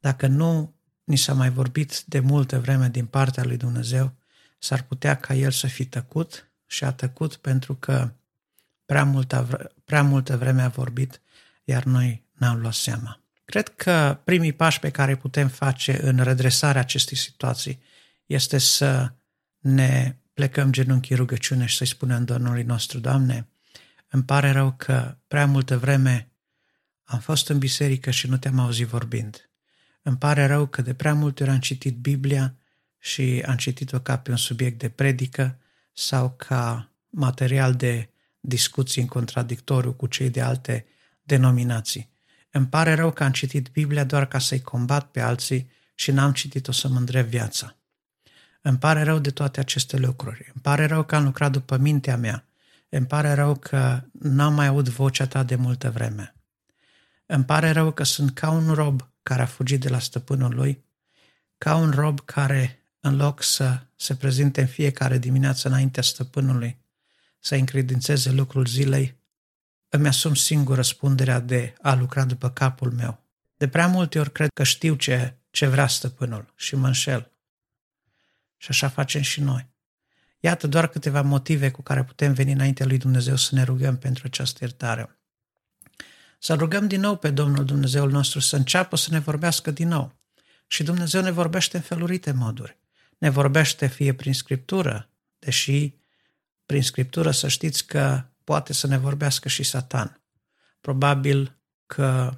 Dacă 0.00 0.26
nu 0.26 0.74
ni 1.04 1.16
s-a 1.16 1.32
mai 1.32 1.50
vorbit 1.50 2.02
de 2.06 2.20
multe 2.20 2.56
vreme 2.56 2.88
din 2.88 3.06
partea 3.06 3.44
lui 3.44 3.56
Dumnezeu, 3.56 4.14
s-ar 4.58 4.82
putea 4.82 5.16
ca 5.16 5.34
El 5.34 5.50
să 5.50 5.66
fi 5.66 5.84
tăcut 5.84 6.50
și 6.66 6.84
a 6.84 6.92
tăcut 6.92 7.36
pentru 7.36 7.74
că 7.74 8.12
prea 8.92 9.04
multă, 9.04 9.70
prea 9.84 10.02
multă 10.02 10.36
vreme 10.36 10.62
a 10.62 10.68
vorbit, 10.68 11.20
iar 11.64 11.84
noi 11.84 12.24
n-am 12.32 12.60
luat 12.60 12.74
seama. 12.74 13.20
Cred 13.44 13.68
că 13.68 14.20
primii 14.24 14.52
pași 14.52 14.78
pe 14.78 14.90
care 14.90 15.16
putem 15.16 15.48
face 15.48 16.06
în 16.06 16.18
redresarea 16.18 16.80
acestei 16.80 17.16
situații 17.16 17.82
este 18.26 18.58
să 18.58 19.12
ne 19.58 20.16
plecăm 20.34 20.72
genunchii 20.72 21.14
rugăciune 21.14 21.66
și 21.66 21.76
să-i 21.76 21.86
spunem 21.86 22.24
Domnului 22.24 22.62
nostru, 22.62 22.98
Doamne, 22.98 23.48
îmi 24.08 24.22
pare 24.22 24.50
rău 24.50 24.74
că 24.76 25.16
prea 25.28 25.46
multă 25.46 25.78
vreme 25.78 26.32
am 27.04 27.18
fost 27.18 27.48
în 27.48 27.58
biserică 27.58 28.10
și 28.10 28.26
nu 28.28 28.36
te-am 28.36 28.58
auzit 28.58 28.86
vorbind. 28.86 29.50
Îmi 30.02 30.16
pare 30.16 30.46
rău 30.46 30.66
că 30.66 30.82
de 30.82 30.94
prea 30.94 31.14
multe 31.14 31.42
ori 31.42 31.52
am 31.52 31.58
citit 31.58 31.96
Biblia 31.96 32.56
și 32.98 33.42
am 33.46 33.56
citit-o 33.56 34.00
ca 34.00 34.18
pe 34.18 34.30
un 34.30 34.36
subiect 34.36 34.78
de 34.78 34.88
predică 34.88 35.58
sau 35.92 36.34
ca 36.36 36.92
material 37.08 37.74
de 37.74 38.11
discuții 38.44 39.02
în 39.02 39.08
contradictoriu 39.08 39.92
cu 39.92 40.06
cei 40.06 40.30
de 40.30 40.40
alte 40.40 40.86
denominații. 41.22 42.10
Îmi 42.50 42.66
pare 42.66 42.94
rău 42.94 43.12
că 43.12 43.24
am 43.24 43.32
citit 43.32 43.68
Biblia 43.68 44.04
doar 44.04 44.26
ca 44.26 44.38
să-i 44.38 44.60
combat 44.60 45.10
pe 45.10 45.20
alții 45.20 45.70
și 45.94 46.10
n-am 46.10 46.32
citit-o 46.32 46.72
să 46.72 46.88
mă 46.88 46.98
îndrept 46.98 47.28
viața. 47.28 47.76
Îmi 48.60 48.78
pare 48.78 49.02
rău 49.02 49.18
de 49.18 49.30
toate 49.30 49.60
aceste 49.60 49.96
lucruri. 49.96 50.44
Îmi 50.46 50.62
pare 50.62 50.86
rău 50.86 51.04
că 51.04 51.16
am 51.16 51.24
lucrat 51.24 51.52
după 51.52 51.76
mintea 51.76 52.16
mea. 52.16 52.46
Îmi 52.88 53.06
pare 53.06 53.32
rău 53.32 53.56
că 53.56 54.02
n-am 54.12 54.54
mai 54.54 54.66
aud 54.66 54.88
vocea 54.88 55.26
ta 55.26 55.42
de 55.42 55.54
multă 55.54 55.90
vreme. 55.90 56.34
Îmi 57.26 57.44
pare 57.44 57.70
rău 57.70 57.92
că 57.92 58.04
sunt 58.04 58.34
ca 58.34 58.50
un 58.50 58.72
rob 58.72 59.10
care 59.22 59.42
a 59.42 59.46
fugit 59.46 59.80
de 59.80 59.88
la 59.88 59.98
stăpânul 59.98 60.54
lui, 60.54 60.84
ca 61.58 61.76
un 61.76 61.90
rob 61.90 62.20
care, 62.20 62.86
în 63.00 63.16
loc 63.16 63.42
să 63.42 63.86
se 63.96 64.14
prezinte 64.14 64.60
în 64.60 64.66
fiecare 64.66 65.18
dimineață 65.18 65.68
înaintea 65.68 66.02
stăpânului, 66.02 66.81
să 67.42 67.54
încredințeze 67.54 68.30
lucrul 68.30 68.66
zilei, 68.66 69.16
îmi 69.88 70.08
asum 70.08 70.34
singur 70.34 70.76
răspunderea 70.76 71.40
de 71.40 71.74
a 71.80 71.94
lucra 71.94 72.24
după 72.24 72.50
capul 72.50 72.90
meu. 72.90 73.24
De 73.56 73.68
prea 73.68 73.86
multe 73.86 74.18
ori 74.18 74.32
cred 74.32 74.50
că 74.54 74.62
știu 74.62 74.94
ce, 74.94 75.36
ce 75.50 75.66
vrea 75.66 75.86
stăpânul 75.86 76.52
și 76.56 76.76
mă 76.76 76.86
înșel. 76.86 77.30
Și 78.56 78.66
așa 78.70 78.88
facem 78.88 79.22
și 79.22 79.40
noi. 79.40 79.70
Iată 80.40 80.66
doar 80.66 80.88
câteva 80.88 81.22
motive 81.22 81.70
cu 81.70 81.82
care 81.82 82.04
putem 82.04 82.32
veni 82.32 82.52
înaintea 82.52 82.86
lui 82.86 82.98
Dumnezeu 82.98 83.36
să 83.36 83.54
ne 83.54 83.62
rugăm 83.62 83.98
pentru 83.98 84.22
această 84.26 84.58
iertare. 84.60 85.18
Să 86.38 86.54
rugăm 86.54 86.86
din 86.86 87.00
nou 87.00 87.16
pe 87.16 87.30
Domnul 87.30 87.64
Dumnezeul 87.64 88.10
nostru 88.10 88.40
să 88.40 88.56
înceapă 88.56 88.96
să 88.96 89.10
ne 89.10 89.18
vorbească 89.18 89.70
din 89.70 89.88
nou. 89.88 90.14
Și 90.66 90.82
Dumnezeu 90.82 91.22
ne 91.22 91.30
vorbește 91.30 91.76
în 91.76 91.82
felurite 91.82 92.32
moduri. 92.32 92.78
Ne 93.18 93.30
vorbește 93.30 93.86
fie 93.86 94.14
prin 94.14 94.34
Scriptură, 94.34 95.10
deși 95.38 96.01
prin 96.66 96.82
Scriptură 96.82 97.30
să 97.30 97.48
știți 97.48 97.86
că 97.86 98.24
poate 98.44 98.72
să 98.72 98.86
ne 98.86 98.98
vorbească 98.98 99.48
și 99.48 99.62
Satan. 99.62 100.20
Probabil 100.80 101.56
că 101.86 102.34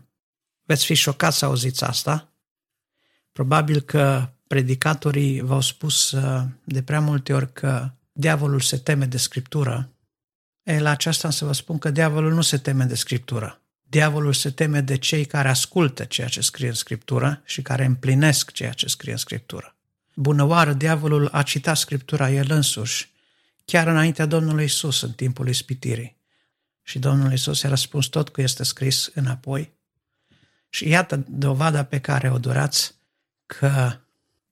veți 0.63 0.85
fi 0.85 0.95
șocați 0.95 1.39
să 1.39 1.45
auziți 1.45 1.85
asta. 1.85 2.33
Probabil 3.33 3.81
că 3.81 4.29
predicatorii 4.47 5.41
v-au 5.41 5.61
spus 5.61 6.11
uh, 6.11 6.43
de 6.65 6.83
prea 6.83 7.01
multe 7.01 7.33
ori 7.33 7.53
că 7.53 7.91
diavolul 8.13 8.61
se 8.61 8.77
teme 8.77 9.07
de 9.07 9.17
Scriptură. 9.17 9.93
E, 10.63 10.81
la 10.81 10.91
aceasta 10.91 11.31
să 11.31 11.45
vă 11.45 11.53
spun 11.53 11.79
că 11.79 11.91
diavolul 11.91 12.33
nu 12.33 12.43
se 12.43 12.59
teme 12.59 12.85
de 12.85 12.95
Scriptură. 12.95 13.61
Diavolul 13.83 14.33
se 14.33 14.51
teme 14.51 14.81
de 14.81 14.97
cei 14.97 15.25
care 15.25 15.49
ascultă 15.49 16.05
ceea 16.05 16.29
ce 16.29 16.41
scrie 16.41 16.69
în 16.69 16.75
Scriptură 16.75 17.43
și 17.45 17.63
care 17.63 17.85
împlinesc 17.85 18.53
ceea 18.53 18.73
ce 18.73 18.87
scrie 18.87 19.13
în 19.13 19.19
Scriptură. 19.19 19.77
Bună 20.15 20.43
oară, 20.43 20.73
diavolul 20.73 21.29
a 21.33 21.43
citat 21.43 21.77
Scriptura 21.77 22.31
el 22.31 22.51
însuși, 22.51 23.13
chiar 23.65 23.87
înaintea 23.87 24.27
Domnului 24.27 24.65
Isus 24.65 25.01
în 25.01 25.13
timpul 25.13 25.49
ispitirii. 25.49 26.17
Și 26.83 26.99
Domnul 26.99 27.33
Isus 27.33 27.63
i-a 27.63 27.69
răspuns 27.69 28.07
tot 28.07 28.29
cu 28.29 28.41
este 28.41 28.63
scris 28.63 29.11
înapoi. 29.15 29.73
Și 30.69 30.89
iată 30.89 31.25
dovada 31.29 31.85
pe 31.85 32.01
care 32.01 32.31
o 32.31 32.39
durați 32.39 32.95
că 33.47 33.97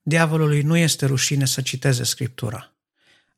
diavolului 0.03 0.63
nu 0.63 0.77
este 0.77 1.07
rușine 1.07 1.45
să 1.45 1.61
citeze 1.61 2.05
Scriptura. 2.05 2.73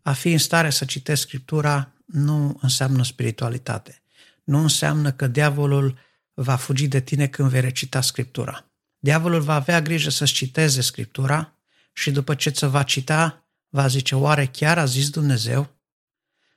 A 0.03 0.13
fi 0.13 0.33
în 0.33 0.39
stare 0.39 0.71
să 0.71 0.85
citești 0.85 1.25
Scriptura 1.25 1.93
nu 2.05 2.59
înseamnă 2.61 3.05
spiritualitate 3.05 3.99
nu 4.45 4.59
înseamnă 4.59 5.13
că 5.13 5.27
diavolul 5.27 5.99
va 6.35 6.57
fugi 6.57 6.89
de 6.89 7.01
tine 7.01 7.27
când 7.27 7.49
vei 7.49 7.61
recita 7.61 8.01
Scriptura. 8.01 8.65
Diavolul 8.99 9.41
va 9.41 9.55
avea 9.55 9.83
grijă 9.83 10.11
să-ți 10.11 10.33
citeze 10.33 10.81
Scriptura 10.81 11.53
și 11.93 12.11
după 12.11 12.35
ce 12.35 12.51
ți 12.51 12.67
va 12.67 12.83
cita, 12.83 13.44
va 13.75 13.87
zice, 13.87 14.15
oare 14.15 14.47
chiar 14.47 14.79
a 14.79 14.85
zis 14.85 15.11
Dumnezeu? 15.11 15.75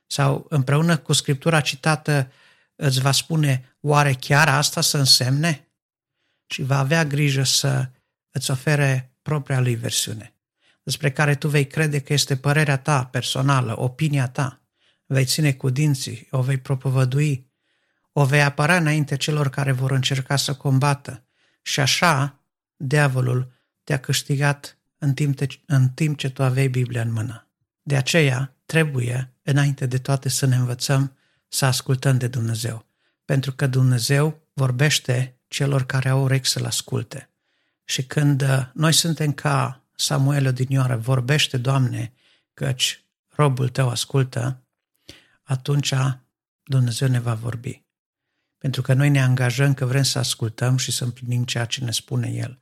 Sau 0.06 0.46
împreună 0.48 0.96
cu 0.96 1.12
Scriptura 1.12 1.60
citată 1.60 2.32
îți 2.76 3.00
va 3.00 3.12
spune, 3.12 3.76
oare 3.80 4.12
chiar 4.12 4.48
asta 4.48 4.80
să 4.80 4.98
însemne? 4.98 5.68
Și 6.46 6.62
va 6.62 6.78
avea 6.78 7.04
grijă 7.04 7.42
să 7.42 7.90
îți 8.30 8.50
ofere 8.50 9.16
propria 9.22 9.60
lui 9.60 9.74
versiune, 9.74 10.34
despre 10.82 11.10
care 11.10 11.34
tu 11.34 11.48
vei 11.48 11.66
crede 11.66 12.00
că 12.00 12.12
este 12.12 12.36
părerea 12.36 12.78
ta 12.78 13.04
personală, 13.04 13.80
opinia 13.80 14.28
ta. 14.28 14.60
Vei 15.06 15.24
ține 15.24 15.52
cu 15.52 15.70
dinții, 15.70 16.26
o 16.30 16.42
vei 16.42 16.58
propovădui, 16.58 17.50
o 18.12 18.24
vei 18.24 18.42
apăra 18.42 18.76
înainte 18.76 19.16
celor 19.16 19.48
care 19.48 19.72
vor 19.72 19.90
încerca 19.90 20.36
să 20.36 20.54
combată. 20.54 21.24
Și 21.62 21.80
așa, 21.80 22.42
diavolul 22.76 23.52
te-a 23.84 24.00
câștigat 24.00 24.77
în 24.98 25.14
timp, 25.14 25.36
te, 25.36 25.46
în 25.66 25.88
timp 25.88 26.18
ce 26.18 26.30
tu 26.30 26.42
aveai 26.42 26.68
Biblia 26.68 27.02
în 27.02 27.12
mână. 27.12 27.48
De 27.82 27.96
aceea, 27.96 28.56
trebuie, 28.66 29.32
înainte 29.42 29.86
de 29.86 29.98
toate, 29.98 30.28
să 30.28 30.46
ne 30.46 30.56
învățăm 30.56 31.16
să 31.48 31.64
ascultăm 31.64 32.18
de 32.18 32.28
Dumnezeu. 32.28 32.86
Pentru 33.24 33.52
că 33.52 33.66
Dumnezeu 33.66 34.42
vorbește 34.52 35.38
celor 35.48 35.86
care 35.86 36.08
au 36.08 36.22
urechi 36.22 36.48
să-L 36.48 36.64
asculte. 36.64 37.30
Și 37.84 38.06
când 38.06 38.42
uh, 38.42 38.66
noi 38.74 38.92
suntem 38.92 39.32
ca 39.32 39.82
Samuel 39.94 40.46
odinioară, 40.46 40.96
vorbește, 40.96 41.56
Doamne, 41.56 42.12
căci 42.54 43.04
robul 43.26 43.68
tău 43.68 43.88
ascultă, 43.88 44.62
atunci 45.42 45.94
Dumnezeu 46.62 47.08
ne 47.08 47.20
va 47.20 47.34
vorbi. 47.34 47.82
Pentru 48.58 48.82
că 48.82 48.94
noi 48.94 49.08
ne 49.08 49.22
angajăm 49.22 49.74
că 49.74 49.84
vrem 49.84 50.02
să 50.02 50.18
ascultăm 50.18 50.76
și 50.76 50.92
să 50.92 51.04
împlinim 51.04 51.44
ceea 51.44 51.64
ce 51.64 51.84
ne 51.84 51.90
spune 51.90 52.28
El. 52.28 52.58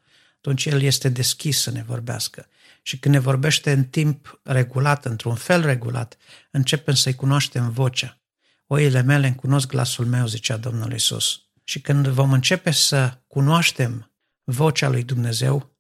Atunci 0.46 0.64
El 0.64 0.82
este 0.82 1.08
deschis 1.08 1.60
să 1.60 1.70
ne 1.70 1.82
vorbească. 1.82 2.46
Și 2.82 2.98
când 2.98 3.14
ne 3.14 3.20
vorbește 3.20 3.72
în 3.72 3.84
timp 3.84 4.40
regulat, 4.42 5.04
într-un 5.04 5.34
fel 5.34 5.64
regulat, 5.64 6.16
începem 6.50 6.94
să-i 6.94 7.14
cunoaștem 7.14 7.70
vocea. 7.70 8.20
Oile 8.66 9.02
mele 9.02 9.26
îmi 9.26 9.36
cunosc 9.36 9.68
glasul 9.68 10.06
meu, 10.06 10.26
zicea 10.26 10.56
Domnul 10.56 10.92
Isus. 10.92 11.40
Și 11.64 11.80
când 11.80 12.06
vom 12.06 12.32
începe 12.32 12.70
să 12.70 13.18
cunoaștem 13.26 14.12
vocea 14.44 14.88
lui 14.88 15.02
Dumnezeu, 15.02 15.76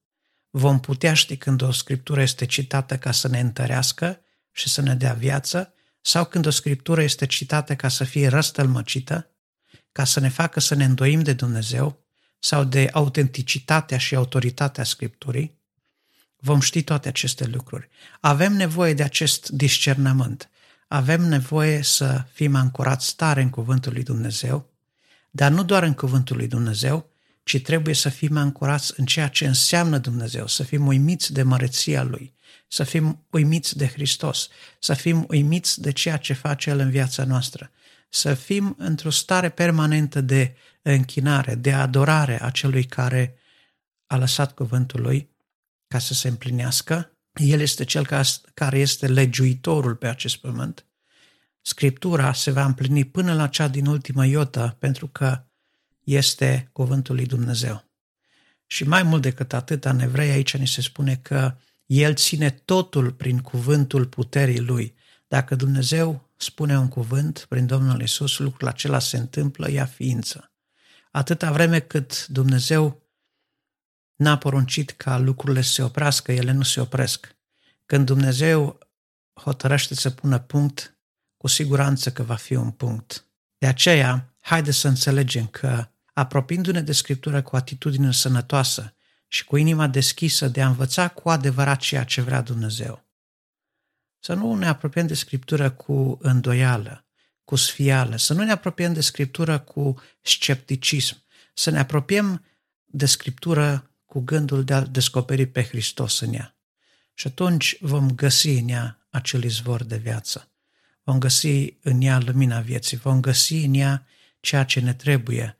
vom 0.50 0.80
putea 0.80 1.14
ști 1.14 1.36
când 1.36 1.62
o 1.62 1.70
scriptură 1.70 2.22
este 2.22 2.46
citată 2.46 2.96
ca 2.96 3.12
să 3.12 3.28
ne 3.28 3.40
întărească 3.40 4.20
și 4.52 4.68
să 4.68 4.80
ne 4.80 4.94
dea 4.94 5.12
viață, 5.12 5.74
sau 6.00 6.24
când 6.24 6.46
o 6.46 6.50
scriptură 6.50 7.02
este 7.02 7.26
citată 7.26 7.76
ca 7.76 7.88
să 7.88 8.04
fie 8.04 8.28
răstălmăcită, 8.28 9.30
ca 9.92 10.04
să 10.04 10.20
ne 10.20 10.28
facă 10.28 10.60
să 10.60 10.74
ne 10.74 10.84
îndoim 10.84 11.22
de 11.22 11.32
Dumnezeu 11.32 12.05
sau 12.38 12.64
de 12.64 12.88
autenticitatea 12.92 13.98
și 13.98 14.14
autoritatea 14.14 14.84
Scripturii, 14.84 15.58
vom 16.36 16.60
ști 16.60 16.82
toate 16.82 17.08
aceste 17.08 17.46
lucruri. 17.46 17.88
Avem 18.20 18.52
nevoie 18.52 18.94
de 18.94 19.02
acest 19.02 19.48
discernământ. 19.48 20.50
Avem 20.88 21.22
nevoie 21.22 21.82
să 21.82 22.24
fim 22.32 22.54
ancorați 22.54 23.16
tare 23.16 23.42
în 23.42 23.50
Cuvântul 23.50 23.92
lui 23.92 24.02
Dumnezeu, 24.02 24.70
dar 25.30 25.50
nu 25.50 25.64
doar 25.64 25.82
în 25.82 25.92
Cuvântul 25.92 26.36
lui 26.36 26.46
Dumnezeu, 26.46 27.10
ci 27.42 27.62
trebuie 27.62 27.94
să 27.94 28.08
fim 28.08 28.36
ancorați 28.36 28.92
în 28.96 29.04
ceea 29.04 29.28
ce 29.28 29.46
înseamnă 29.46 29.98
Dumnezeu, 29.98 30.46
să 30.46 30.62
fim 30.62 30.86
uimiți 30.86 31.32
de 31.32 31.42
măreția 31.42 32.02
Lui, 32.02 32.34
să 32.68 32.84
fim 32.84 33.24
uimiți 33.30 33.76
de 33.76 33.86
Hristos, 33.86 34.48
să 34.78 34.94
fim 34.94 35.24
uimiți 35.28 35.80
de 35.80 35.92
ceea 35.92 36.16
ce 36.16 36.32
face 36.32 36.70
El 36.70 36.78
în 36.78 36.90
viața 36.90 37.24
noastră, 37.24 37.70
să 38.08 38.34
fim 38.34 38.74
într-o 38.78 39.10
stare 39.10 39.48
permanentă 39.48 40.20
de 40.20 40.56
închinare, 40.92 41.54
de 41.54 41.72
adorare 41.72 42.42
a 42.42 42.50
celui 42.50 42.84
care 42.84 43.38
a 44.06 44.16
lăsat 44.16 44.54
cuvântul 44.54 45.00
Lui 45.00 45.30
ca 45.86 45.98
să 45.98 46.14
se 46.14 46.28
împlinească. 46.28 47.10
El 47.34 47.60
este 47.60 47.84
cel 47.84 48.06
care 48.54 48.78
este 48.78 49.06
legiuitorul 49.06 49.94
pe 49.94 50.06
acest 50.06 50.36
pământ. 50.36 50.86
Scriptura 51.62 52.32
se 52.32 52.50
va 52.50 52.64
împlini 52.64 53.04
până 53.04 53.34
la 53.34 53.48
cea 53.48 53.68
din 53.68 53.86
ultimă 53.86 54.26
iotă, 54.26 54.76
pentru 54.78 55.06
că 55.08 55.44
este 56.04 56.68
cuvântul 56.72 57.14
lui 57.14 57.26
Dumnezeu. 57.26 57.84
Și 58.66 58.84
mai 58.84 59.02
mult 59.02 59.22
decât 59.22 59.52
atât, 59.52 59.84
în 59.84 60.00
evrei 60.00 60.30
aici 60.30 60.56
ni 60.56 60.66
se 60.66 60.80
spune 60.80 61.16
că 61.16 61.56
El 61.86 62.14
ține 62.14 62.50
totul 62.50 63.12
prin 63.12 63.38
cuvântul 63.38 64.06
puterii 64.06 64.60
Lui. 64.60 64.94
Dacă 65.28 65.54
Dumnezeu 65.54 66.30
spune 66.36 66.78
un 66.78 66.88
cuvânt 66.88 67.46
prin 67.48 67.66
Domnul 67.66 68.00
Isus, 68.00 68.38
lucrul 68.38 68.68
acela 68.68 68.98
se 68.98 69.16
întâmplă, 69.16 69.70
ia 69.70 69.84
ființă. 69.84 70.50
Atâta 71.16 71.52
vreme 71.52 71.80
cât 71.80 72.26
Dumnezeu 72.26 73.02
n-a 74.16 74.38
poruncit 74.38 74.90
ca 74.90 75.18
lucrurile 75.18 75.60
să 75.62 75.72
se 75.72 75.82
oprească, 75.82 76.32
ele 76.32 76.52
nu 76.52 76.62
se 76.62 76.80
opresc. 76.80 77.36
Când 77.86 78.06
Dumnezeu 78.06 78.78
hotărăște 79.32 79.94
să 79.94 80.10
pună 80.10 80.38
punct, 80.38 80.98
cu 81.36 81.46
siguranță 81.46 82.12
că 82.12 82.22
va 82.22 82.34
fi 82.34 82.54
un 82.54 82.70
punct. 82.70 83.26
De 83.58 83.66
aceea, 83.66 84.34
haide 84.40 84.70
să 84.70 84.88
înțelegem 84.88 85.46
că 85.46 85.88
apropiindu-ne 86.12 86.80
de 86.80 86.92
Scriptură 86.92 87.42
cu 87.42 87.56
atitudine 87.56 88.12
sănătoasă 88.12 88.94
și 89.28 89.44
cu 89.44 89.56
inima 89.56 89.86
deschisă 89.86 90.48
de 90.48 90.62
a 90.62 90.66
învăța 90.66 91.08
cu 91.08 91.30
adevărat 91.30 91.78
ceea 91.78 92.04
ce 92.04 92.20
vrea 92.20 92.40
Dumnezeu. 92.40 93.04
Să 94.18 94.34
nu 94.34 94.54
ne 94.54 94.66
apropiem 94.66 95.06
de 95.06 95.14
Scriptură 95.14 95.70
cu 95.70 96.18
îndoială, 96.22 97.05
cu 97.46 97.56
sfială, 97.56 98.16
să 98.16 98.34
nu 98.34 98.44
ne 98.44 98.50
apropiem 98.50 98.92
de 98.92 99.00
Scriptură 99.00 99.58
cu 99.58 100.00
scepticism, 100.22 101.22
să 101.54 101.70
ne 101.70 101.78
apropiem 101.78 102.44
de 102.84 103.06
Scriptură 103.06 103.90
cu 104.04 104.20
gândul 104.20 104.64
de 104.64 104.74
a 104.74 104.80
descoperi 104.80 105.46
pe 105.46 105.62
Hristos 105.62 106.20
în 106.20 106.32
ea. 106.34 106.56
Și 107.14 107.26
atunci 107.26 107.76
vom 107.80 108.10
găsi 108.10 108.48
în 108.48 108.68
ea 108.68 109.06
acel 109.10 109.44
izvor 109.44 109.84
de 109.84 109.96
viață. 109.96 110.50
Vom 111.02 111.18
găsi 111.18 111.76
în 111.82 112.00
ea 112.00 112.18
lumina 112.18 112.60
vieții, 112.60 112.96
vom 112.96 113.20
găsi 113.20 113.54
în 113.54 113.74
ea 113.74 114.06
ceea 114.40 114.64
ce 114.64 114.80
ne 114.80 114.94
trebuie 114.94 115.58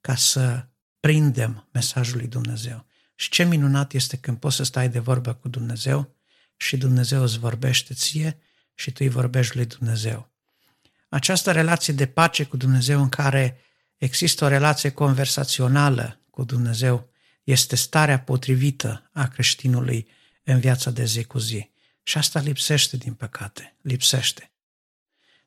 ca 0.00 0.14
să 0.14 0.66
prindem 1.00 1.68
mesajul 1.72 2.16
lui 2.16 2.26
Dumnezeu. 2.26 2.86
Și 3.14 3.30
ce 3.30 3.44
minunat 3.44 3.92
este 3.92 4.16
când 4.16 4.38
poți 4.38 4.56
să 4.56 4.62
stai 4.62 4.88
de 4.88 4.98
vorbă 4.98 5.34
cu 5.34 5.48
Dumnezeu 5.48 6.14
și 6.56 6.76
Dumnezeu 6.76 7.22
îți 7.22 7.38
vorbește 7.38 7.94
ție 7.94 8.38
și 8.74 8.90
tu 8.90 8.98
îi 9.00 9.08
vorbești 9.08 9.56
lui 9.56 9.66
Dumnezeu. 9.66 10.36
Această 11.08 11.52
relație 11.52 11.92
de 11.92 12.06
pace 12.06 12.44
cu 12.44 12.56
Dumnezeu 12.56 13.02
în 13.02 13.08
care 13.08 13.60
există 13.96 14.44
o 14.44 14.48
relație 14.48 14.90
conversațională 14.90 16.20
cu 16.30 16.44
Dumnezeu 16.44 17.10
este 17.44 17.76
starea 17.76 18.20
potrivită 18.20 19.10
a 19.12 19.26
creștinului 19.26 20.08
în 20.44 20.60
viața 20.60 20.90
de 20.90 21.04
zi 21.04 21.24
cu 21.24 21.38
zi. 21.38 21.70
Și 22.02 22.18
asta 22.18 22.40
lipsește, 22.40 22.96
din 22.96 23.14
păcate, 23.14 23.76
lipsește. 23.82 24.52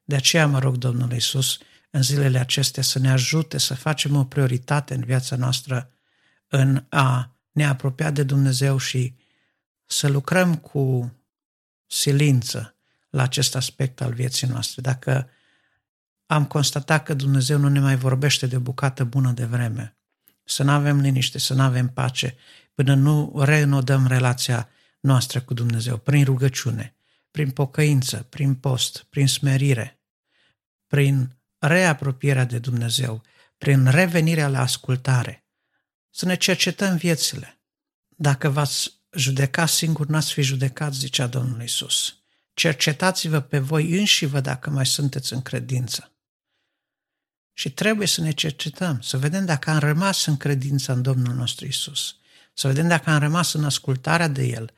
De 0.03 0.15
aceea 0.15 0.47
mă 0.47 0.59
rog 0.59 0.75
Domnul 0.75 1.11
Iisus 1.11 1.59
în 1.89 2.01
zilele 2.01 2.39
acestea 2.39 2.83
să 2.83 2.99
ne 2.99 3.11
ajute 3.11 3.57
să 3.57 3.73
facem 3.73 4.15
o 4.15 4.25
prioritate 4.25 4.93
în 4.93 5.03
viața 5.03 5.35
noastră 5.35 5.91
în 6.47 6.85
a 6.89 7.35
ne 7.51 7.65
apropia 7.67 8.11
de 8.11 8.23
Dumnezeu 8.23 8.77
și 8.77 9.15
să 9.85 10.07
lucrăm 10.07 10.55
cu 10.55 11.13
silință 11.87 12.75
la 13.09 13.23
acest 13.23 13.55
aspect 13.55 14.01
al 14.01 14.13
vieții 14.13 14.47
noastre. 14.47 14.81
Dacă 14.81 15.29
am 16.31 16.45
constatat 16.45 17.03
că 17.03 17.13
Dumnezeu 17.13 17.57
nu 17.57 17.69
ne 17.69 17.79
mai 17.79 17.95
vorbește 17.95 18.47
de 18.47 18.57
bucată 18.57 19.03
bună 19.03 19.31
de 19.31 19.45
vreme, 19.45 19.97
să 20.43 20.63
nu 20.63 20.71
avem 20.71 20.99
liniște, 20.99 21.37
să 21.37 21.53
nu 21.53 21.61
avem 21.61 21.89
pace, 21.89 22.35
până 22.73 22.93
nu 22.93 23.41
reînodăm 23.43 24.07
relația 24.07 24.69
noastră 24.99 25.41
cu 25.41 25.53
Dumnezeu, 25.53 25.97
prin 25.97 26.23
rugăciune, 26.23 26.95
prin 27.31 27.49
pocăință, 27.49 28.25
prin 28.29 28.55
post, 28.55 29.05
prin 29.09 29.27
smerire, 29.27 29.99
prin 30.87 31.37
reapropierea 31.57 32.45
de 32.45 32.59
Dumnezeu, 32.59 33.21
prin 33.57 33.85
revenirea 33.85 34.47
la 34.47 34.61
ascultare, 34.61 35.45
să 36.09 36.25
ne 36.25 36.35
cercetăm 36.35 36.95
viețile. 36.95 37.59
Dacă 38.07 38.49
v-ați 38.49 38.91
judeca 39.11 39.65
singur, 39.65 40.07
n-ați 40.07 40.33
fi 40.33 40.41
judecat, 40.41 40.93
zicea 40.93 41.27
Domnul 41.27 41.61
Isus. 41.61 42.15
Cercetați-vă 42.53 43.39
pe 43.39 43.59
voi 43.59 43.99
înși 43.99 44.25
vă 44.25 44.39
dacă 44.39 44.69
mai 44.69 44.85
sunteți 44.85 45.33
în 45.33 45.41
credință. 45.41 46.10
Și 47.53 47.71
trebuie 47.71 48.07
să 48.07 48.21
ne 48.21 48.31
cercetăm, 48.31 49.01
să 49.01 49.17
vedem 49.17 49.45
dacă 49.45 49.69
am 49.69 49.79
rămas 49.79 50.25
în 50.25 50.37
credința 50.37 50.93
în 50.93 51.01
Domnul 51.01 51.33
nostru 51.33 51.65
Isus, 51.65 52.15
să 52.53 52.67
vedem 52.67 52.87
dacă 52.87 53.09
am 53.09 53.19
rămas 53.19 53.53
în 53.53 53.63
ascultarea 53.63 54.27
de 54.27 54.43
El 54.43 54.73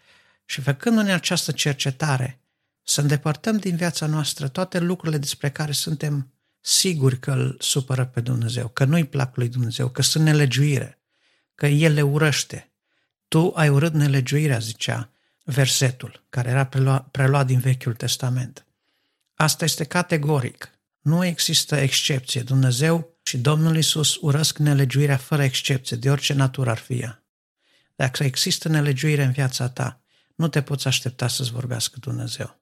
și 0.46 0.62
făcându-ne 0.62 1.14
această 1.14 1.52
cercetare, 1.52 2.40
să 2.84 3.02
îndepărtăm 3.02 3.58
din 3.58 3.76
viața 3.76 4.06
noastră 4.06 4.48
toate 4.48 4.80
lucrurile 4.80 5.18
despre 5.18 5.50
care 5.50 5.72
suntem 5.72 6.34
siguri 6.60 7.20
că 7.20 7.32
îl 7.32 7.58
supără 7.60 8.06
pe 8.06 8.22
Dumnezeu, 8.22 8.68
că 8.68 8.86
nu-i 8.86 9.06
plac 9.06 9.36
lui 9.38 9.50
Dumnezeu, 9.50 9.90
că 9.90 10.02
sunt 10.02 10.24
nelegiuire, 10.24 11.00
că 11.56 11.68
El 11.68 11.94
le 11.94 12.02
urăște. 12.02 12.72
Tu 13.28 13.52
ai 13.56 13.70
urât 13.70 13.94
nelegiuirea, 13.94 14.60
zicea 14.60 15.10
versetul, 15.44 16.24
care 16.30 16.50
era 16.50 16.66
preluat, 16.66 17.08
preluat 17.08 17.46
din 17.46 17.60
Vechiul 17.60 17.94
Testament. 17.94 18.66
Asta 19.34 19.64
este 19.64 19.84
categoric. 19.84 20.73
Nu 21.04 21.26
există 21.26 21.76
excepție. 21.76 22.42
Dumnezeu 22.42 23.18
și 23.24 23.38
Domnul 23.38 23.78
Isus 23.78 24.16
urăsc 24.22 24.58
nelegiuirea 24.58 25.18
fără 25.18 25.44
excepție, 25.44 25.98
de 25.98 26.10
orice 26.10 26.34
natură 26.34 26.70
ar 26.70 26.78
fi 26.78 26.94
ea. 26.94 27.24
Dacă 27.96 28.24
există 28.24 28.70
nelegiuire 28.70 29.24
în 29.24 29.32
viața 29.32 29.70
ta, 29.70 30.02
nu 30.36 30.48
te 30.48 30.62
poți 30.62 30.88
aștepta 30.88 31.28
să-ți 31.28 31.52
vorbească 31.52 31.98
Dumnezeu. 32.00 32.62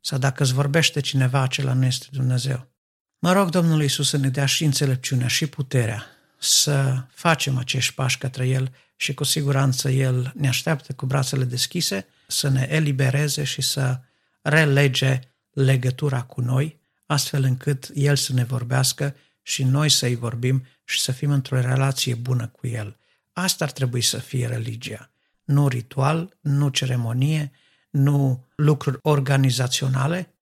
Sau 0.00 0.18
dacă 0.18 0.42
îți 0.42 0.52
vorbește 0.52 1.00
cineva, 1.00 1.40
acela 1.40 1.72
nu 1.72 1.84
este 1.84 2.06
Dumnezeu. 2.10 2.70
Mă 3.18 3.32
rog 3.32 3.48
Domnul 3.48 3.82
Iisus 3.82 4.08
să 4.08 4.16
ne 4.16 4.28
dea 4.28 4.46
și 4.46 4.64
înțelepciunea 4.64 5.28
și 5.28 5.46
puterea 5.46 6.06
să 6.38 7.04
facem 7.10 7.58
acești 7.58 7.94
pași 7.94 8.18
către 8.18 8.48
El 8.48 8.72
și 8.96 9.14
cu 9.14 9.24
siguranță 9.24 9.90
El 9.90 10.32
ne 10.34 10.48
așteaptă 10.48 10.92
cu 10.92 11.06
brațele 11.06 11.44
deschise 11.44 12.06
să 12.26 12.48
ne 12.48 12.66
elibereze 12.70 13.44
și 13.44 13.60
să 13.60 14.00
relege 14.42 15.20
legătura 15.50 16.22
cu 16.22 16.40
noi, 16.40 16.79
astfel 17.10 17.42
încât 17.42 17.90
El 17.94 18.16
să 18.16 18.32
ne 18.32 18.44
vorbească 18.44 19.16
și 19.42 19.64
noi 19.64 19.88
să-i 19.88 20.14
vorbim 20.14 20.66
și 20.84 21.00
să 21.00 21.12
fim 21.12 21.30
într-o 21.30 21.60
relație 21.60 22.14
bună 22.14 22.48
cu 22.48 22.66
El. 22.66 22.96
Asta 23.32 23.64
ar 23.64 23.70
trebui 23.70 24.00
să 24.00 24.18
fie 24.18 24.46
religia. 24.46 25.10
Nu 25.44 25.68
ritual, 25.68 26.36
nu 26.40 26.68
ceremonie, 26.68 27.52
nu 27.90 28.46
lucruri 28.54 28.98
organizaționale, 29.02 30.34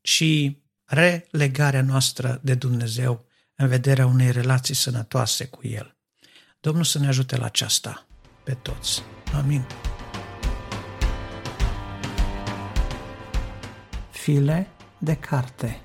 ci 0.00 0.24
relegarea 0.84 1.82
noastră 1.82 2.40
de 2.42 2.54
Dumnezeu 2.54 3.26
în 3.54 3.68
vederea 3.68 4.06
unei 4.06 4.32
relații 4.32 4.74
sănătoase 4.74 5.46
cu 5.46 5.66
El. 5.66 5.96
Domnul 6.60 6.84
să 6.84 6.98
ne 6.98 7.06
ajute 7.06 7.36
la 7.36 7.44
aceasta 7.44 8.06
pe 8.44 8.52
toți. 8.54 9.02
Amin. 9.34 9.66
File 14.10 14.70
de 14.98 15.14
carte 15.14 15.80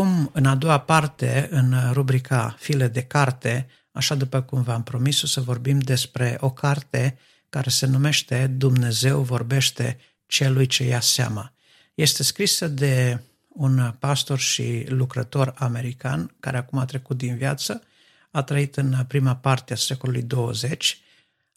acum, 0.00 0.30
în 0.32 0.46
a 0.46 0.54
doua 0.54 0.80
parte, 0.80 1.48
în 1.50 1.74
rubrica 1.92 2.56
File 2.58 2.88
de 2.88 3.02
carte, 3.02 3.66
așa 3.92 4.14
după 4.14 4.42
cum 4.42 4.62
v-am 4.62 4.82
promis, 4.82 5.22
o 5.22 5.26
să 5.26 5.40
vorbim 5.40 5.78
despre 5.78 6.36
o 6.40 6.50
carte 6.50 7.18
care 7.48 7.70
se 7.70 7.86
numește 7.86 8.46
Dumnezeu 8.46 9.20
vorbește 9.20 9.98
celui 10.26 10.66
ce 10.66 10.84
ia 10.84 11.00
seama. 11.00 11.52
Este 11.94 12.22
scrisă 12.22 12.68
de 12.68 13.20
un 13.48 13.94
pastor 13.98 14.38
și 14.38 14.84
lucrător 14.88 15.54
american 15.56 16.34
care 16.40 16.56
acum 16.56 16.78
a 16.78 16.84
trecut 16.84 17.16
din 17.16 17.36
viață, 17.36 17.82
a 18.30 18.42
trăit 18.42 18.76
în 18.76 19.04
prima 19.08 19.36
parte 19.36 19.72
a 19.72 19.76
secolului 19.76 20.22
20, 20.22 21.00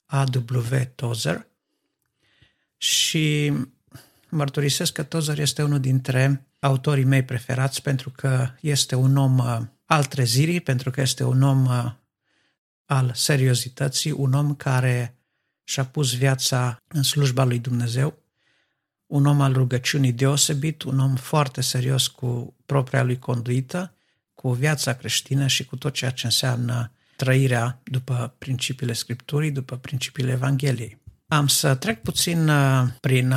A.W. 0.06 0.92
Tozer, 0.96 1.48
și 2.78 3.54
mărturisesc 4.30 4.92
că 4.92 5.04
Tozer 5.04 5.40
este 5.40 5.64
unul 5.64 5.80
dintre 5.80 6.48
autorii 6.64 7.04
mei 7.04 7.24
preferați 7.24 7.82
pentru 7.82 8.10
că 8.10 8.50
este 8.62 8.96
un 8.96 9.18
om 9.18 9.38
uh, 9.38 9.60
al 9.86 10.06
trezirii, 10.06 10.62
pentru 10.62 10.92
că 10.92 11.02
este 11.02 11.24
un 11.24 11.42
om 11.42 11.66
uh, 11.66 11.92
al 12.86 13.12
seriozității, 13.14 14.12
un 14.12 14.34
om 14.34 14.56
care 14.56 15.18
și-a 15.64 15.86
pus 15.86 16.18
viața 16.18 16.78
în 16.88 17.04
slujba 17.04 17.44
lui 17.44 17.60
Dumnezeu, 17.60 18.18
un 19.06 19.26
om 19.26 19.42
al 19.42 19.54
rugăciunii 19.54 20.12
deosebit, 20.12 20.84
un 20.84 21.00
om 21.00 21.16
foarte 21.16 21.62
serios 21.62 22.08
cu 22.08 22.56
propria 22.66 23.04
lui 23.04 23.20
conduită, 23.20 23.96
cu 24.34 24.52
viața 24.52 24.94
creștină 24.94 25.48
și 25.48 25.66
cu 25.66 25.76
tot 25.76 25.94
ceea 25.94 26.12
ce 26.12 26.26
înseamnă 26.26 26.92
trăirea 27.16 27.82
după 27.84 28.36
principiile 28.38 28.94
Scripturii, 28.94 29.52
după 29.52 29.78
principiile 29.78 30.32
Evangheliei. 30.32 31.02
Am 31.28 31.48
să 31.48 31.76
trec 31.76 32.02
puțin 32.02 32.50
uh, 32.50 32.88
prin 33.00 33.34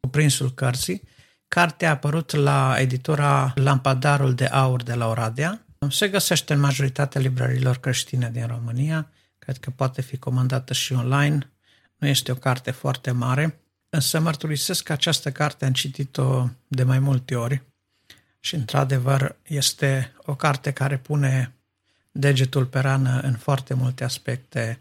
cuprinsul 0.00 0.54
cărții. 0.54 1.02
Cartea 1.48 1.88
a 1.88 1.92
apărut 1.92 2.30
la 2.32 2.76
editura 2.78 3.52
Lampadarul 3.54 4.34
de 4.34 4.44
Aur 4.46 4.82
de 4.82 4.94
la 4.94 5.08
Oradea. 5.08 5.66
Se 5.90 6.08
găsește 6.08 6.52
în 6.52 6.60
majoritatea 6.60 7.20
librărilor 7.20 7.76
creștine 7.76 8.30
din 8.32 8.46
România. 8.46 9.10
Cred 9.38 9.56
că 9.58 9.70
poate 9.70 10.02
fi 10.02 10.16
comandată 10.16 10.72
și 10.72 10.92
online. 10.92 11.52
Nu 11.96 12.08
este 12.08 12.32
o 12.32 12.34
carte 12.34 12.70
foarte 12.70 13.10
mare, 13.10 13.60
însă 13.88 14.20
mărturisesc 14.20 14.82
că 14.82 14.92
această 14.92 15.32
carte 15.32 15.64
am 15.64 15.72
citit-o 15.72 16.48
de 16.66 16.82
mai 16.82 16.98
multe 16.98 17.34
ori 17.34 17.62
și, 18.40 18.54
într-adevăr, 18.54 19.36
este 19.42 20.14
o 20.24 20.34
carte 20.34 20.72
care 20.72 20.98
pune 20.98 21.54
degetul 22.10 22.66
pe 22.66 22.78
rană 22.78 23.20
în 23.20 23.34
foarte 23.34 23.74
multe 23.74 24.04
aspecte 24.04 24.80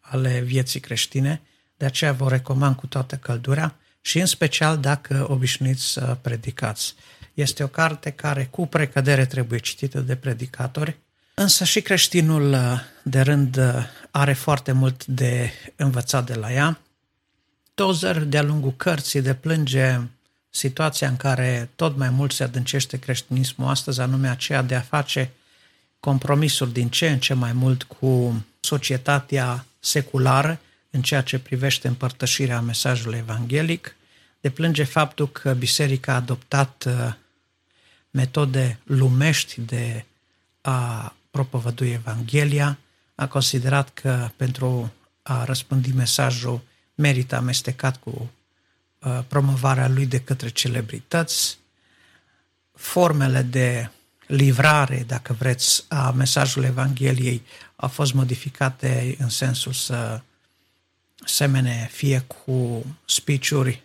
ale 0.00 0.40
vieții 0.40 0.80
creștine, 0.80 1.42
de 1.76 1.84
aceea 1.84 2.12
vă 2.12 2.28
recomand 2.28 2.76
cu 2.76 2.86
toată 2.86 3.16
căldura 3.16 3.74
și 4.06 4.18
în 4.18 4.26
special 4.26 4.78
dacă 4.78 5.26
obișnuiți 5.28 5.84
să 5.84 6.16
predicați. 6.20 6.94
Este 7.34 7.62
o 7.62 7.66
carte 7.66 8.10
care 8.10 8.48
cu 8.50 8.66
precădere 8.66 9.26
trebuie 9.26 9.58
citită 9.58 10.00
de 10.00 10.16
predicatori, 10.16 10.96
însă 11.34 11.64
și 11.64 11.80
creștinul 11.80 12.56
de 13.02 13.20
rând 13.20 13.60
are 14.10 14.32
foarte 14.32 14.72
mult 14.72 15.06
de 15.06 15.50
învățat 15.76 16.26
de 16.26 16.34
la 16.34 16.52
ea. 16.52 16.80
Tozer, 17.74 18.18
de-a 18.18 18.42
lungul 18.42 18.74
cărții, 18.76 19.20
deplânge 19.20 20.00
situația 20.50 21.08
în 21.08 21.16
care 21.16 21.70
tot 21.76 21.96
mai 21.96 22.10
mult 22.10 22.32
se 22.32 22.42
adâncește 22.42 22.98
creștinismul 22.98 23.68
astăzi, 23.68 24.00
anume 24.00 24.28
aceea 24.28 24.62
de 24.62 24.74
a 24.74 24.80
face 24.80 25.30
compromisuri 26.00 26.72
din 26.72 26.88
ce 26.88 27.08
în 27.10 27.18
ce 27.18 27.34
mai 27.34 27.52
mult 27.52 27.82
cu 27.82 28.44
societatea 28.60 29.64
seculară 29.80 30.60
în 30.96 31.02
ceea 31.02 31.22
ce 31.22 31.38
privește 31.38 31.88
împărtășirea 31.88 32.60
mesajului 32.60 33.18
evanghelic, 33.18 33.96
deplânge 34.40 34.84
faptul 34.84 35.28
că 35.28 35.54
biserica 35.54 36.12
a 36.12 36.16
adoptat 36.16 36.84
uh, 36.86 37.12
metode 38.10 38.78
lumești 38.84 39.60
de 39.60 40.04
a 40.60 41.14
propovădui 41.30 41.90
Evanghelia, 41.90 42.78
a 43.14 43.26
considerat 43.26 43.90
că 43.94 44.30
pentru 44.36 44.92
a 45.22 45.44
răspândi 45.44 45.92
mesajul 45.92 46.62
merită 46.94 47.36
amestecat 47.36 47.96
cu 47.96 48.30
uh, 48.98 49.18
promovarea 49.28 49.88
lui 49.88 50.06
de 50.06 50.20
către 50.20 50.48
celebrități, 50.48 51.58
formele 52.72 53.42
de 53.42 53.90
livrare, 54.26 55.04
dacă 55.06 55.32
vreți, 55.32 55.84
a 55.88 56.10
mesajului 56.10 56.68
Evangheliei 56.68 57.42
au 57.76 57.88
fost 57.88 58.12
modificate 58.12 59.16
în 59.18 59.28
sensul 59.28 59.72
să 59.72 60.20
semene 61.26 61.88
fie 61.92 62.24
cu 62.26 62.84
speech 63.04 63.78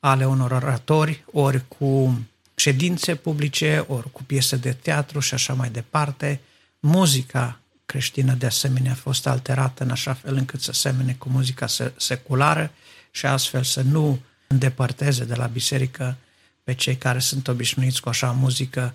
ale 0.00 0.26
unor 0.26 0.52
oratori, 0.52 1.24
ori 1.32 1.68
cu 1.68 2.20
ședințe 2.54 3.14
publice, 3.14 3.84
ori 3.88 4.12
cu 4.12 4.22
piese 4.22 4.56
de 4.56 4.72
teatru 4.72 5.20
și 5.20 5.34
așa 5.34 5.54
mai 5.54 5.70
departe. 5.70 6.40
Muzica 6.80 7.60
creștină 7.86 8.32
de 8.34 8.46
asemenea 8.46 8.92
a 8.92 8.94
fost 8.94 9.26
alterată 9.26 9.82
în 9.82 9.90
așa 9.90 10.14
fel 10.14 10.34
încât 10.34 10.60
să 10.60 10.72
semene 10.72 11.14
cu 11.18 11.28
muzica 11.28 11.66
seculară 11.96 12.70
și 13.10 13.26
astfel 13.26 13.62
să 13.62 13.82
nu 13.82 14.20
îndepărteze 14.46 15.24
de 15.24 15.34
la 15.34 15.46
biserică 15.46 16.16
pe 16.64 16.74
cei 16.74 16.96
care 16.96 17.18
sunt 17.18 17.48
obișnuiți 17.48 18.00
cu 18.00 18.08
așa 18.08 18.30
muzică 18.30 18.94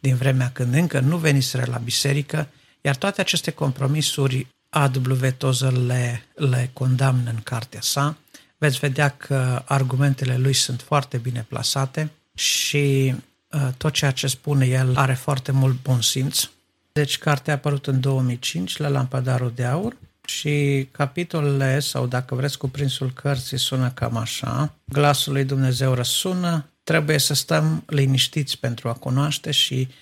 din 0.00 0.16
vremea 0.16 0.50
când 0.50 0.74
încă 0.74 1.00
nu 1.00 1.16
veniseră 1.16 1.64
la 1.70 1.78
biserică, 1.78 2.48
iar 2.80 2.96
toate 2.96 3.20
aceste 3.20 3.50
compromisuri 3.50 4.46
A.W. 4.68 5.30
Tozer 5.36 5.72
le, 5.72 6.22
le 6.34 6.70
condamnă 6.72 7.30
în 7.30 7.40
cartea 7.42 7.80
sa. 7.80 8.16
Veți 8.58 8.78
vedea 8.78 9.08
că 9.08 9.62
argumentele 9.64 10.36
lui 10.36 10.52
sunt 10.52 10.82
foarte 10.82 11.16
bine 11.16 11.46
plasate 11.48 12.10
și 12.34 13.14
uh, 13.50 13.68
tot 13.76 13.92
ceea 13.92 14.10
ce 14.10 14.26
spune 14.26 14.66
el 14.66 14.96
are 14.96 15.14
foarte 15.14 15.52
mult 15.52 15.82
bun 15.82 16.00
simț. 16.00 16.48
Deci 16.92 17.18
cartea 17.18 17.52
a 17.52 17.56
apărut 17.56 17.86
în 17.86 18.00
2005 18.00 18.76
la 18.76 18.88
Lampadarul 18.88 19.52
de 19.54 19.64
Aur 19.64 19.96
și 20.26 20.88
capitolele, 20.90 21.80
sau 21.80 22.06
dacă 22.06 22.34
vreți 22.34 22.58
cuprinsul 22.58 23.12
cărții, 23.12 23.58
sună 23.58 23.90
cam 23.90 24.16
așa. 24.16 24.74
Glasul 24.84 25.32
lui 25.32 25.44
Dumnezeu 25.44 25.94
răsună, 25.94 26.70
trebuie 26.84 27.18
să 27.18 27.34
stăm 27.34 27.82
liniștiți 27.86 28.58
pentru 28.58 28.88
a 28.88 28.92
cunoaște 28.92 29.50
și 29.50 29.88
uh, 29.88 29.94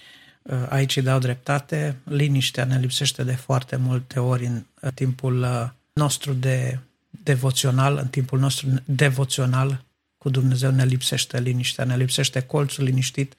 aici 0.68 0.96
îi 0.96 1.02
dau 1.02 1.18
dreptate. 1.18 1.96
Liniștea 2.04 2.64
ne 2.64 2.78
lipsește 2.78 3.24
de 3.24 3.34
foarte 3.34 3.76
multe 3.76 4.20
ori 4.20 4.46
în 4.46 4.64
timpul 4.94 5.42
uh, 5.42 5.68
nostru 5.92 6.32
de 6.32 6.78
devoțional, 7.10 7.96
în 7.96 8.08
timpul 8.08 8.38
nostru 8.38 8.68
devoțional 8.84 9.84
cu 10.18 10.28
Dumnezeu 10.28 10.70
ne 10.70 10.84
lipsește 10.84 11.40
liniștea, 11.40 11.84
ne 11.84 11.96
lipsește 11.96 12.40
colțul 12.40 12.84
liniștit, 12.84 13.34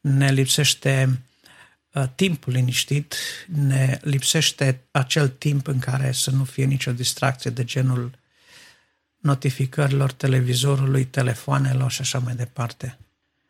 ne 0.00 0.32
lipsește 0.32 1.20
uh, 1.92 2.04
timpul 2.14 2.52
liniștit, 2.52 3.14
ne 3.46 3.98
lipsește 4.02 4.80
acel 4.90 5.28
timp 5.28 5.66
în 5.66 5.78
care 5.78 6.12
să 6.12 6.30
nu 6.30 6.44
fie 6.44 6.64
nicio 6.64 6.92
distracție 6.92 7.50
de 7.50 7.64
genul 7.64 8.10
notificărilor 9.18 10.12
televizorului, 10.12 11.04
telefoanelor 11.04 11.90
și 11.90 12.00
așa 12.00 12.18
mai 12.18 12.34
departe. 12.34 12.98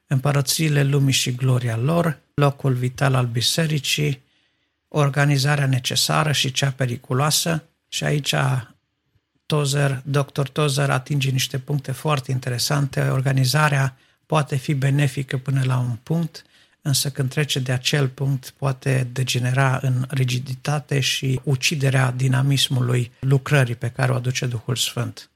Împărățiile 0.06 0.82
lumii 0.84 1.12
și 1.12 1.34
gloria 1.34 1.76
lor, 1.76 2.20
locul 2.38 2.72
vital 2.72 3.14
al 3.14 3.26
bisericii, 3.26 4.22
organizarea 4.88 5.66
necesară 5.66 6.32
și 6.32 6.52
cea 6.52 6.70
periculoasă 6.70 7.64
și 7.88 8.04
aici 8.04 8.34
Tozer, 9.46 10.02
dr. 10.04 10.42
Tozer 10.52 10.90
atinge 10.90 11.30
niște 11.30 11.58
puncte 11.58 11.92
foarte 11.92 12.30
interesante. 12.30 13.00
Organizarea 13.00 13.96
poate 14.26 14.56
fi 14.56 14.74
benefică 14.74 15.36
până 15.36 15.62
la 15.64 15.78
un 15.78 15.96
punct, 16.02 16.44
însă 16.82 17.10
când 17.10 17.30
trece 17.30 17.58
de 17.58 17.72
acel 17.72 18.08
punct 18.08 18.54
poate 18.58 19.08
degenera 19.12 19.78
în 19.82 20.04
rigiditate 20.08 21.00
și 21.00 21.40
uciderea 21.44 22.10
dinamismului 22.10 23.12
lucrării 23.20 23.74
pe 23.74 23.88
care 23.90 24.12
o 24.12 24.14
aduce 24.14 24.46
Duhul 24.46 24.76
Sfânt. 24.76 25.30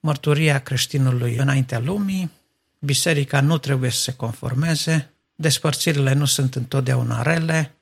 Mărturia 0.00 0.58
creștinului 0.58 1.36
înaintea 1.36 1.78
lumii, 1.78 2.30
biserica 2.78 3.40
nu 3.40 3.58
trebuie 3.58 3.90
să 3.90 4.00
se 4.00 4.14
conformeze, 4.14 5.11
despărțirile 5.34 6.12
nu 6.12 6.24
sunt 6.24 6.54
întotdeauna 6.54 7.22
rele, 7.22 7.74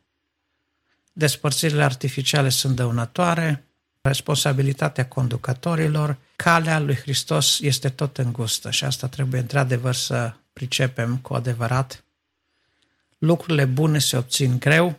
despărțirile 1.12 1.82
artificiale 1.82 2.48
sunt 2.48 2.76
dăunătoare, 2.76 3.64
responsabilitatea 4.00 5.06
conducătorilor, 5.06 6.16
calea 6.36 6.78
lui 6.78 6.94
Hristos 6.94 7.60
este 7.60 7.88
tot 7.88 8.18
îngustă 8.18 8.70
și 8.70 8.84
asta 8.84 9.06
trebuie 9.06 9.40
într-adevăr 9.40 9.94
să 9.94 10.32
pricepem 10.52 11.16
cu 11.16 11.34
adevărat. 11.34 12.04
Lucrurile 13.18 13.64
bune 13.64 13.98
se 13.98 14.16
obțin 14.16 14.58
greu 14.58 14.98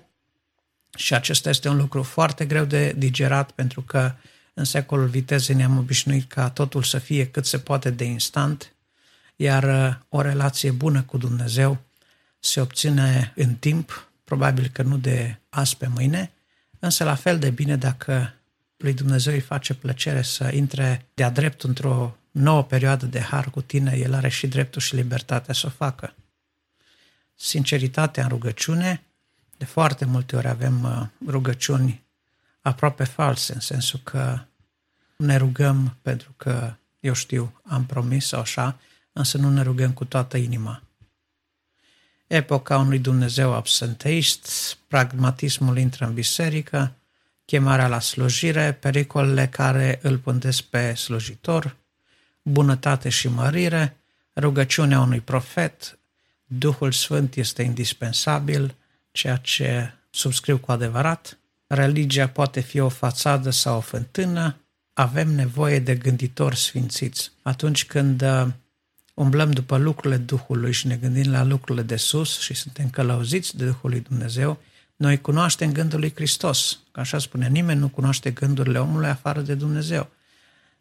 și 0.96 1.14
acesta 1.14 1.50
este 1.50 1.70
un 1.70 1.78
lucru 1.78 2.04
foarte 2.04 2.46
greu 2.46 2.66
de 2.66 2.94
digerat 2.98 3.52
pentru 3.52 3.82
că 3.82 4.12
în 4.54 4.64
secolul 4.64 5.08
vitezei 5.08 5.56
ne-am 5.56 5.78
obișnuit 5.78 6.32
ca 6.32 6.50
totul 6.50 6.84
să 6.84 6.98
fie 6.98 7.28
cât 7.28 7.46
se 7.46 7.60
poate 7.60 7.90
de 7.90 8.04
instant, 8.04 8.74
iar 9.36 9.64
uh, 9.64 9.96
o 10.10 10.22
relație 10.22 10.72
bună 10.72 11.02
cu 11.02 11.18
Dumnezeu 11.18 11.80
se 12.44 12.62
obține 12.62 13.34
în 13.36 13.56
timp, 13.56 14.12
probabil 14.24 14.68
că 14.68 14.82
nu 14.82 14.98
de 14.98 15.40
azi 15.50 15.78
pe 15.78 15.88
mâine, 15.88 16.32
însă 16.80 17.04
la 17.04 17.16
fel 17.16 17.40
de 17.40 17.50
bine 17.50 17.76
dacă 17.76 18.34
lui 18.78 18.94
Dumnezeu 18.94 19.34
îi 19.34 19.40
face 19.40 19.74
plăcere 19.74 20.22
să 20.22 20.52
intre 20.54 21.06
de-a 21.14 21.30
drept 21.30 21.64
într-o 21.64 22.18
nouă 22.32 22.64
perioadă 22.64 23.06
de 23.06 23.20
har 23.20 23.50
cu 23.50 23.62
tine, 23.62 23.98
el 23.98 24.14
are 24.14 24.30
și 24.30 24.48
dreptul 24.48 24.82
și 24.82 24.96
libertatea 24.96 25.54
să 25.54 25.68
o 25.68 25.70
facă. 25.70 26.16
sinceritatea 27.36 28.24
în 28.24 28.30
rugăciune. 28.30 29.04
De 29.58 29.66
foarte 29.66 30.06
multe 30.06 30.36
ori 30.36 30.48
avem 30.48 30.84
uh, 30.84 31.08
rugăciuni 31.28 32.04
aproape 32.62 33.04
false, 33.04 33.54
în 33.54 33.60
sensul 33.60 34.00
că 34.04 34.40
ne 35.16 35.36
rugăm 35.38 35.98
pentru 36.02 36.34
că, 36.38 36.74
eu 37.00 37.14
știu, 37.14 37.62
am 37.64 37.86
promis 37.86 38.28
sau 38.28 38.40
așa, 38.40 38.80
însă 39.12 39.38
nu 39.38 39.50
ne 39.50 39.62
rugăm 39.62 39.92
cu 39.92 40.06
toată 40.06 40.38
inima. 40.38 40.84
Epoca 42.34 42.78
unui 42.78 43.00
Dumnezeu 43.00 43.54
absenteist, 43.54 44.78
pragmatismul 44.88 45.78
intră 45.78 46.06
în 46.06 46.14
biserică, 46.14 46.94
chemarea 47.46 47.88
la 47.88 48.00
slujire, 48.00 48.74
pericolele 48.74 49.48
care 49.48 50.00
îl 50.02 50.18
pândesc 50.18 50.62
pe 50.62 50.94
slujitor, 50.94 51.76
bunătate 52.42 53.10
și 53.10 53.28
mărire, 53.28 53.98
rugăciunea 54.36 55.00
unui 55.00 55.20
profet, 55.20 56.00
Duhul 56.46 56.92
Sfânt 56.92 57.36
este 57.36 57.64
indispensabil, 57.64 58.76
ceea 59.12 59.36
ce 59.38 59.94
subscriu 60.10 60.58
cu 60.58 60.72
adevărat. 60.72 61.38
Religia 61.68 62.28
poate 62.28 62.60
fi 62.60 62.80
o 62.80 62.90
fațadă 62.90 63.50
sau 63.50 63.78
o 63.78 63.82
fântână. 63.82 64.56
Avem 64.94 65.30
nevoie 65.30 65.80
de 65.80 65.96
gânditori 65.96 66.58
sfințiți. 66.58 67.32
Atunci 67.42 67.86
când 67.86 68.22
uh, 68.22 68.48
umblăm 69.14 69.52
după 69.52 69.78
lucrurile 69.78 70.18
Duhului 70.18 70.72
și 70.72 70.88
ne 70.88 70.96
gândim 70.96 71.32
la 71.32 71.44
lucrurile 71.44 71.84
de 71.84 71.96
sus 71.96 72.40
și 72.40 72.54
suntem 72.54 72.90
călăuziți 72.90 73.58
de 73.58 73.66
Duhul 73.66 73.90
lui 73.90 74.00
Dumnezeu, 74.00 74.60
noi 74.96 75.22
cunoaștem 75.22 75.72
gândul 75.72 76.00
lui 76.00 76.14
Hristos. 76.16 76.80
Că 76.92 77.00
așa 77.00 77.20
spune, 77.20 77.48
nimeni 77.48 77.80
nu 77.80 77.90
cunoaște 77.90 78.32
gândurile 78.32 78.80
omului 78.80 79.08
afară 79.08 79.42
de 79.42 79.54
Dumnezeu 79.54 80.10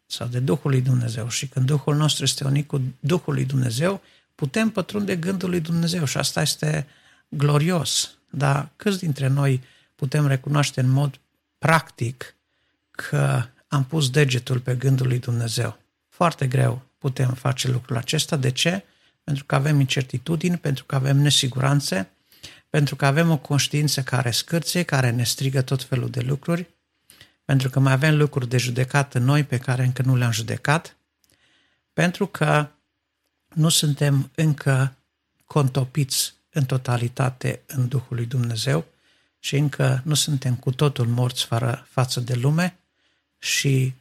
sau 0.05 0.27
de 0.27 0.39
Duhul 0.39 0.71
lui 0.71 0.81
Dumnezeu. 0.81 1.29
Și 1.29 1.47
când 1.47 1.65
Duhul 1.65 1.95
nostru 1.95 2.23
este 2.23 2.43
unit 2.43 2.67
cu 2.67 2.81
Duhul 2.99 3.33
lui 3.33 3.45
Dumnezeu, 3.45 4.01
putem 4.35 4.69
pătrunde 4.69 5.15
gândul 5.15 5.49
lui 5.49 5.59
Dumnezeu 5.59 6.05
și 6.05 6.17
asta 6.17 6.41
este 6.41 6.87
glorios. 7.29 8.17
Dar 8.29 8.69
câți 8.75 8.99
dintre 8.99 9.27
noi 9.27 9.63
putem 9.95 10.27
recunoaște 10.27 10.79
în 10.79 10.89
mod 10.89 11.19
practic 11.57 12.35
că 12.91 13.43
am 13.67 13.83
pus 13.85 14.09
degetul 14.09 14.59
pe 14.59 14.75
gândul 14.75 15.07
lui 15.07 15.19
Dumnezeu? 15.19 15.77
Foarte 16.09 16.47
greu 16.47 16.81
putem 17.01 17.33
face 17.33 17.67
lucrul 17.71 17.97
acesta. 17.97 18.35
De 18.35 18.51
ce? 18.51 18.83
Pentru 19.23 19.45
că 19.45 19.55
avem 19.55 19.79
incertitudini, 19.79 20.57
pentru 20.57 20.83
că 20.85 20.95
avem 20.95 21.17
nesiguranțe, 21.17 22.09
pentru 22.69 22.95
că 22.95 23.05
avem 23.05 23.31
o 23.31 23.37
conștiință 23.37 24.01
care 24.03 24.31
scârție, 24.31 24.83
care 24.83 25.09
ne 25.09 25.23
strigă 25.23 25.61
tot 25.61 25.83
felul 25.83 26.09
de 26.09 26.19
lucruri, 26.19 26.67
pentru 27.45 27.69
că 27.69 27.79
mai 27.79 27.93
avem 27.93 28.17
lucruri 28.17 28.49
de 28.49 28.57
judecat 28.57 29.13
în 29.13 29.23
noi 29.23 29.43
pe 29.43 29.57
care 29.57 29.83
încă 29.83 30.01
nu 30.01 30.15
le-am 30.15 30.31
judecat, 30.31 30.97
pentru 31.93 32.27
că 32.27 32.67
nu 33.47 33.69
suntem 33.69 34.31
încă 34.35 34.95
contopiți 35.45 36.33
în 36.49 36.65
totalitate 36.65 37.61
în 37.65 37.87
Duhul 37.87 38.15
lui 38.15 38.25
Dumnezeu 38.25 38.85
și 39.39 39.55
încă 39.55 40.01
nu 40.05 40.13
suntem 40.13 40.55
cu 40.55 40.71
totul 40.71 41.07
morți 41.07 41.45
fără 41.45 41.87
față 41.89 42.19
de 42.19 42.33
lume 42.33 42.77
și 43.37 43.93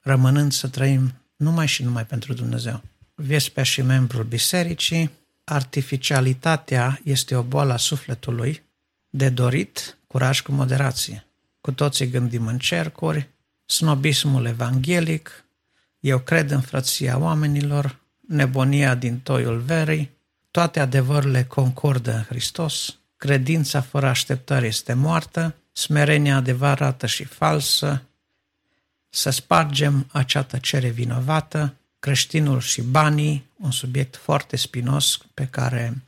rămânând 0.00 0.52
să 0.52 0.68
trăim 0.68 1.19
numai 1.40 1.66
și 1.66 1.82
numai 1.82 2.06
pentru 2.06 2.32
Dumnezeu. 2.32 2.82
Viespea 3.14 3.62
și 3.62 3.82
membrul 3.82 4.24
bisericii, 4.24 5.10
artificialitatea 5.44 7.00
este 7.04 7.34
o 7.34 7.42
boală 7.42 7.72
a 7.72 7.76
sufletului, 7.76 8.62
de 9.10 9.28
dorit, 9.28 9.98
curaj 10.06 10.40
cu 10.40 10.52
moderație. 10.52 11.26
Cu 11.60 11.72
toții 11.72 12.10
gândim 12.10 12.46
în 12.46 12.58
cercuri, 12.58 13.28
snobismul 13.64 14.46
evanghelic, 14.46 15.44
eu 16.00 16.18
cred 16.18 16.50
în 16.50 16.60
frăția 16.60 17.18
oamenilor, 17.18 18.00
nebunia 18.28 18.94
din 18.94 19.18
toiul 19.18 19.58
verii, 19.58 20.10
toate 20.50 20.80
adevărurile 20.80 21.44
concordă 21.44 22.14
în 22.14 22.22
Hristos, 22.22 22.98
credința 23.16 23.80
fără 23.80 24.06
așteptări 24.06 24.66
este 24.66 24.92
moartă, 24.92 25.54
smerenia 25.72 26.36
adevărată 26.36 27.06
și 27.06 27.24
falsă, 27.24 28.02
să 29.10 29.30
spargem 29.30 30.06
acea 30.12 30.42
tăcere 30.42 30.88
vinovată, 30.88 31.74
creștinul 31.98 32.60
și 32.60 32.82
banii, 32.82 33.48
un 33.56 33.70
subiect 33.70 34.16
foarte 34.16 34.56
spinos 34.56 35.18
pe 35.34 35.46
care 35.46 36.02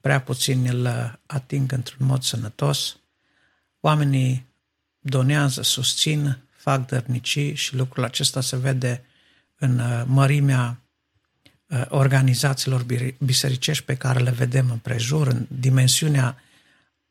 prea 0.00 0.20
puțini 0.20 0.68
îl 0.68 1.18
ating 1.26 1.72
într-un 1.72 2.06
mod 2.06 2.22
sănătos. 2.22 2.96
Oamenii 3.80 4.46
donează, 4.98 5.62
susțin, 5.62 6.38
fac 6.56 6.86
dărnicii 6.86 7.54
și 7.54 7.76
lucrul 7.76 8.04
acesta 8.04 8.40
se 8.40 8.56
vede 8.56 9.04
în 9.58 9.78
uh, 9.78 10.02
mărimea 10.06 10.80
uh, 11.66 11.84
organizațiilor 11.88 12.86
bisericești 13.18 13.84
pe 13.84 13.96
care 13.96 14.18
le 14.18 14.30
vedem 14.30 14.70
în 14.70 14.78
prejur, 14.78 15.26
în 15.26 15.46
dimensiunea 15.48 16.42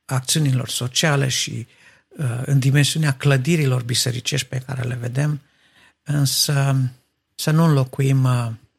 acțiunilor 0.05 0.69
sociale 0.69 1.27
și 1.27 1.51
uh, 1.51 1.86
în 2.45 2.59
dimensiunea 2.59 3.11
clădirilor 3.11 3.83
bisericești 3.83 4.47
pe 4.47 4.63
care 4.65 4.81
le 4.81 4.95
vedem, 4.95 5.41
însă 6.03 6.75
să 7.35 7.51
nu 7.51 7.63
înlocuim 7.63 8.27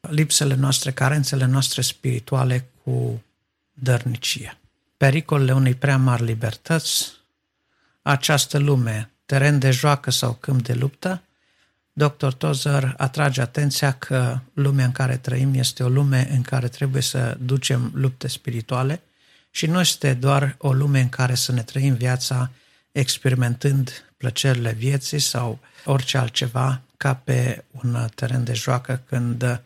lipsele 0.01 0.55
noastre, 0.55 0.91
carențele 0.91 1.45
noastre 1.45 1.81
spirituale 1.81 2.69
cu 2.83 3.23
dărnicie. 3.73 4.57
Pericolele 4.97 5.53
unei 5.53 5.75
prea 5.75 5.97
mari 5.97 6.23
libertăți, 6.23 7.11
această 8.01 8.57
lume, 8.57 9.09
teren 9.25 9.59
de 9.59 9.71
joacă 9.71 10.11
sau 10.11 10.33
câmp 10.33 10.63
de 10.63 10.73
luptă, 10.73 11.21
Dr. 11.93 12.27
Tozer 12.27 12.93
atrage 12.97 13.41
atenția 13.41 13.91
că 13.91 14.39
lumea 14.53 14.85
în 14.85 14.91
care 14.91 15.17
trăim 15.17 15.53
este 15.53 15.83
o 15.83 15.89
lume 15.89 16.27
în 16.31 16.41
care 16.41 16.67
trebuie 16.67 17.01
să 17.01 17.37
ducem 17.41 17.91
lupte 17.93 18.27
spirituale 18.27 19.01
și 19.51 19.65
nu 19.65 19.79
este 19.79 20.13
doar 20.13 20.55
o 20.57 20.73
lume 20.73 20.99
în 20.99 21.09
care 21.09 21.35
să 21.35 21.51
ne 21.51 21.63
trăim 21.63 21.93
viața 21.93 22.51
experimentând 22.99 24.11
plăcerile 24.17 24.71
vieții 24.71 25.19
sau 25.19 25.59
orice 25.85 26.17
altceva 26.17 26.81
ca 26.97 27.15
pe 27.15 27.63
un 27.71 28.07
teren 28.15 28.43
de 28.43 28.53
joacă 28.53 29.01
când 29.05 29.61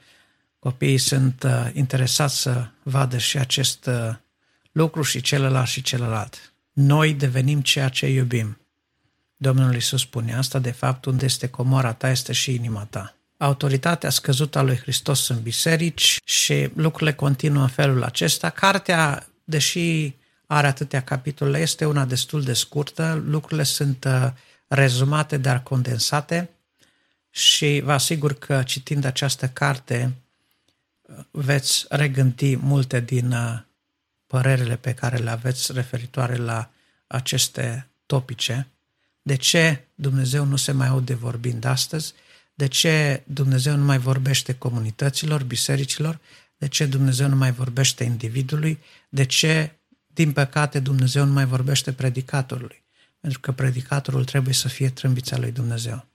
copiii 0.60 0.98
sunt 0.98 1.44
uh, 1.44 1.70
interesați 1.74 2.42
să 2.42 2.68
vadă 2.84 3.18
și 3.18 3.38
acest 3.38 3.86
uh, 3.86 4.16
lucru 4.72 5.02
și 5.02 5.22
celălalt 5.22 5.68
și 5.68 5.82
celălalt. 5.82 6.54
Noi 6.74 7.14
devenim 7.14 7.62
ceea 7.62 7.90
ce 7.90 8.08
iubim. 8.08 8.58
Domnul 9.36 9.74
Iisus 9.74 10.02
spune 10.02 10.36
asta, 10.36 10.60
de 10.60 10.72
fapt, 10.72 11.06
unde 11.06 11.26
este 11.26 11.48
comora 11.48 11.94
ta, 11.94 12.10
este 12.10 12.34
și 12.34 12.54
inima 12.54 12.88
ta. 12.90 13.16
Autoritatea 13.38 14.10
scăzută 14.10 14.58
a 14.58 14.62
lui 14.62 14.78
Hristos 14.78 15.28
în 15.28 15.42
biserici 15.42 16.18
și 16.24 16.70
lucrurile 16.76 17.14
continuă 17.14 17.62
în 17.62 17.68
felul 17.68 18.04
acesta. 18.04 18.50
Cartea, 18.50 19.28
deși 19.44 20.14
are 20.56 20.68
atâtea 20.68 21.02
capitole, 21.02 21.60
este 21.60 21.86
una 21.86 22.06
destul 22.06 22.44
de 22.44 22.54
scurtă, 22.54 23.24
lucrurile 23.26 23.64
sunt 23.64 24.04
uh, 24.04 24.32
rezumate, 24.68 25.38
dar 25.38 25.64
condensate 25.64 26.50
și 27.30 27.82
vă 27.84 27.92
asigur 27.92 28.34
că 28.34 28.64
citind 28.64 29.06
această 29.06 29.48
carte 29.48 30.14
uh, 31.02 31.16
veți 31.32 31.86
regândi 31.90 32.56
multe 32.56 33.00
din 33.00 33.32
uh, 33.32 33.60
părerile 34.28 34.76
pe 34.76 34.94
care 34.94 35.18
le 35.18 35.30
aveți 35.30 35.72
referitoare 35.74 36.36
la 36.36 36.70
aceste 37.08 37.88
topice 38.06 38.68
de 39.24 39.36
ce 39.36 39.88
Dumnezeu 39.96 40.46
nu 40.46 40.56
se 40.56 40.72
mai 40.72 40.88
aude 40.88 41.14
vorbind 41.14 41.66
astăzi? 41.66 42.14
De 42.54 42.68
ce 42.68 43.24
Dumnezeu 43.26 43.76
nu 43.76 43.84
mai 43.84 43.98
vorbește 43.98 44.54
comunităților, 44.54 45.44
bisericilor? 45.44 46.20
De 46.58 46.68
ce 46.68 46.86
Dumnezeu 46.86 47.28
nu 47.28 47.36
mai 47.36 47.52
vorbește 47.52 48.04
individului? 48.04 48.80
De 49.10 49.26
ce, 49.26 49.72
din 50.14 50.32
păcate, 50.32 50.80
Dumnezeu 50.80 51.26
nu 51.26 51.34
mai 51.34 51.46
vorbește 51.46 51.94
predicatorului? 51.94 52.84
Pentru 53.20 53.40
că 53.40 53.52
predicatorul 53.52 54.26
trebuie 54.26 54.54
să 54.54 54.68
fie 54.68 54.90
trâmbița 54.90 55.38
lui 55.38 55.52
Dumnezeu. 55.52 56.06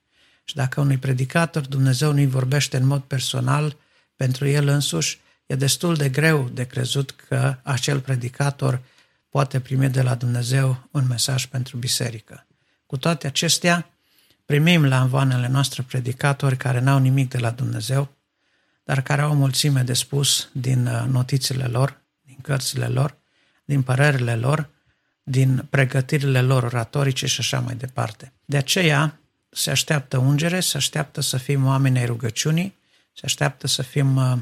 Și 0.44 0.54
dacă 0.54 0.80
unui 0.80 0.98
predicator 0.98 1.66
Dumnezeu 1.66 2.12
nu-i 2.12 2.26
vorbește 2.26 2.76
în 2.76 2.86
mod 2.86 3.02
personal 3.02 3.76
pentru 4.16 4.46
el 4.46 4.68
însuși, 4.68 5.20
e 5.46 5.54
destul 5.54 5.94
de 5.94 6.08
greu 6.08 6.48
de 6.48 6.64
crezut 6.64 7.10
că 7.10 7.56
acel 7.62 8.00
predicator 8.00 8.80
poate 9.28 9.60
primi 9.60 9.88
de 9.88 10.02
la 10.02 10.14
Dumnezeu 10.14 10.88
un 10.90 11.06
mesaj 11.06 11.46
pentru 11.46 11.76
biserică. 11.76 12.46
Cu 12.86 12.96
toate 12.96 13.26
acestea, 13.26 13.90
primim 14.44 14.84
la 14.84 15.00
învoanele 15.00 15.48
noastre 15.48 15.82
predicatori 15.82 16.56
care 16.56 16.80
n-au 16.80 16.98
nimic 16.98 17.28
de 17.28 17.38
la 17.38 17.50
Dumnezeu, 17.50 18.16
dar 18.84 19.02
care 19.02 19.22
au 19.22 19.30
o 19.30 19.34
mulțime 19.34 19.82
de 19.82 19.92
spus 19.92 20.48
din 20.52 20.86
uh, 20.86 21.04
notițele 21.08 21.64
lor, 21.64 22.00
din 22.22 22.38
cărțile 22.42 22.86
lor, 22.86 23.16
din 23.68 23.82
părerile 23.82 24.36
lor, 24.36 24.68
din 25.22 25.66
pregătirile 25.70 26.42
lor 26.42 26.62
oratorice 26.62 27.26
și 27.26 27.40
așa 27.40 27.60
mai 27.60 27.74
departe. 27.74 28.32
De 28.44 28.56
aceea 28.56 29.20
se 29.48 29.70
așteaptă 29.70 30.18
ungere, 30.18 30.60
se 30.60 30.76
așteaptă 30.76 31.20
să 31.20 31.36
fim 31.36 31.66
oameni 31.66 31.98
ai 31.98 32.06
rugăciunii, 32.06 32.74
se 33.12 33.20
așteaptă 33.24 33.66
să 33.66 33.82
fim 33.82 34.16
uh, 34.16 34.38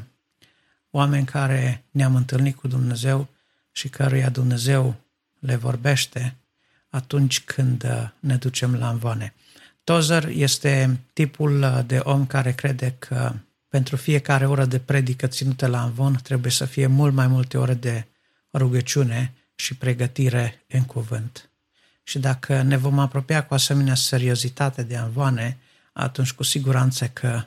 oameni 0.89 1.25
care 1.25 1.83
ne-am 1.91 2.15
întâlnit 2.15 2.55
cu 2.55 2.67
Dumnezeu 2.67 3.27
și 3.71 3.89
căruia 3.89 4.29
Dumnezeu 4.29 4.95
le 5.39 5.55
vorbește 5.55 6.35
atunci 6.89 7.43
când 7.43 7.83
uh, 7.83 8.09
ne 8.19 8.35
ducem 8.35 8.75
la 8.75 8.89
învoane. 8.89 9.33
Tozer 9.83 10.27
este 10.27 10.99
tipul 11.13 11.61
uh, 11.61 11.79
de 11.85 11.97
om 12.03 12.25
care 12.25 12.53
crede 12.53 12.95
că 12.99 13.33
pentru 13.67 13.95
fiecare 13.95 14.47
oră 14.47 14.65
de 14.65 14.79
predică 14.79 15.27
ținută 15.27 15.67
la 15.67 15.83
învon 15.83 16.19
trebuie 16.23 16.51
să 16.51 16.65
fie 16.65 16.87
mult 16.87 17.13
mai 17.13 17.27
multe 17.27 17.57
ore 17.57 17.73
de 17.73 18.05
rugăciune 18.57 19.33
și 19.55 19.75
pregătire 19.75 20.63
în 20.67 20.83
cuvânt. 20.83 21.49
Și 22.03 22.19
dacă 22.19 22.61
ne 22.61 22.77
vom 22.77 22.99
apropia 22.99 23.45
cu 23.45 23.53
asemenea 23.53 23.95
seriozitate 23.95 24.83
de 24.83 24.97
anvoane, 24.97 25.57
atunci 25.93 26.31
cu 26.31 26.43
siguranță 26.43 27.07
că 27.07 27.43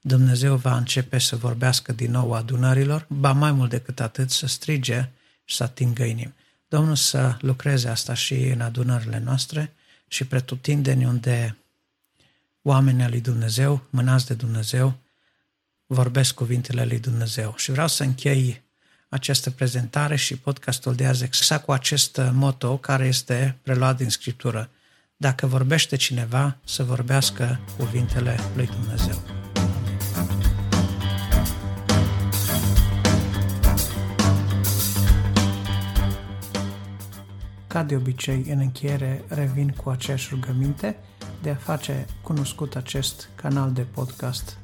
Dumnezeu 0.00 0.56
va 0.56 0.76
începe 0.76 1.18
să 1.18 1.36
vorbească 1.36 1.92
din 1.92 2.10
nou 2.10 2.32
adunărilor, 2.32 3.06
ba 3.08 3.32
mai 3.32 3.52
mult 3.52 3.70
decât 3.70 4.00
atât 4.00 4.30
să 4.30 4.46
strige 4.46 5.08
și 5.44 5.56
să 5.56 5.62
atingă 5.62 6.04
inimi. 6.04 6.34
Domnul 6.68 6.96
să 6.96 7.36
lucreze 7.40 7.88
asta 7.88 8.14
și 8.14 8.34
în 8.34 8.60
adunările 8.60 9.18
noastre 9.18 9.72
și 10.08 10.24
pretutindeni 10.24 11.04
unde 11.04 11.56
oamenii 12.62 13.08
lui 13.08 13.20
Dumnezeu, 13.20 13.86
mânați 13.90 14.26
de 14.26 14.34
Dumnezeu, 14.34 14.98
vorbesc 15.86 16.34
cuvintele 16.34 16.84
lui 16.84 16.98
Dumnezeu. 16.98 17.54
Și 17.56 17.70
vreau 17.70 17.88
să 17.88 18.02
închei 18.02 18.62
această 19.08 19.50
prezentare 19.50 20.16
și 20.16 20.36
podcastul 20.36 20.94
de 20.94 21.06
azi 21.06 21.24
exact 21.24 21.64
cu 21.64 21.72
acest 21.72 22.20
moto 22.32 22.76
care 22.76 23.06
este 23.06 23.58
preluat 23.62 23.96
din 23.96 24.08
Scriptură. 24.08 24.70
Dacă 25.16 25.46
vorbește 25.46 25.96
cineva, 25.96 26.56
să 26.64 26.84
vorbească 26.84 27.60
cuvintele 27.76 28.38
lui 28.54 28.66
Dumnezeu. 28.66 29.22
Ca 37.66 37.82
de 37.82 37.96
obicei, 37.96 38.44
în 38.48 38.58
încheiere, 38.58 39.24
revin 39.28 39.68
cu 39.70 39.90
aceeași 39.90 40.28
rugăminte 40.30 40.96
de 41.42 41.50
a 41.50 41.54
face 41.54 42.06
cunoscut 42.22 42.76
acest 42.76 43.28
canal 43.34 43.72
de 43.72 43.82
podcast 43.82 44.58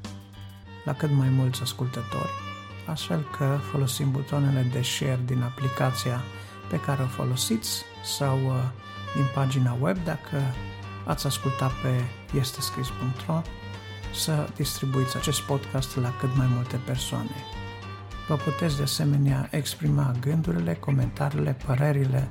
la 0.84 0.94
cât 0.94 1.10
mai 1.10 1.28
mulți 1.28 1.62
ascultători, 1.62 2.43
astfel 2.86 3.26
că 3.36 3.58
folosim 3.70 4.10
butoanele 4.10 4.66
de 4.72 4.82
share 4.82 5.20
din 5.24 5.42
aplicația 5.42 6.20
pe 6.70 6.80
care 6.80 7.02
o 7.02 7.06
folosiți 7.06 7.84
sau 8.04 8.38
uh, 8.46 8.54
din 9.14 9.24
pagina 9.34 9.76
web 9.80 9.96
dacă 10.04 10.42
ați 11.06 11.26
ascultat 11.26 11.70
pe 11.72 12.04
estescris.ro 12.38 13.42
să 14.14 14.48
distribuiți 14.56 15.16
acest 15.16 15.40
podcast 15.40 15.96
la 15.96 16.16
cât 16.20 16.36
mai 16.36 16.46
multe 16.54 16.76
persoane. 16.76 17.34
Vă 18.28 18.34
puteți 18.36 18.76
de 18.76 18.82
asemenea 18.82 19.48
exprima 19.50 20.14
gândurile, 20.20 20.74
comentariile, 20.74 21.56
părerile 21.66 22.28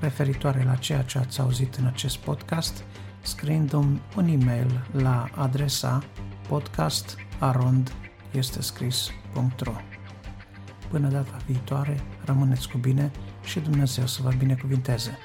referitoare 0.00 0.62
la 0.64 0.74
ceea 0.74 1.02
ce 1.02 1.18
ați 1.18 1.40
auzit 1.40 1.74
în 1.74 1.86
acest 1.86 2.16
podcast, 2.16 2.84
scriindu-mi 3.20 4.02
un 4.16 4.28
e-mail 4.28 4.86
la 4.92 5.28
adresa 5.34 6.02
podcastarondestescris.ro 8.32 9.72
Până 10.90 11.08
data 11.08 11.36
viitoare, 11.46 12.00
rămâneți 12.24 12.68
cu 12.68 12.78
bine 12.78 13.10
și 13.44 13.60
Dumnezeu 13.60 14.06
să 14.06 14.22
vă 14.22 14.32
binecuvinteze! 14.38 15.18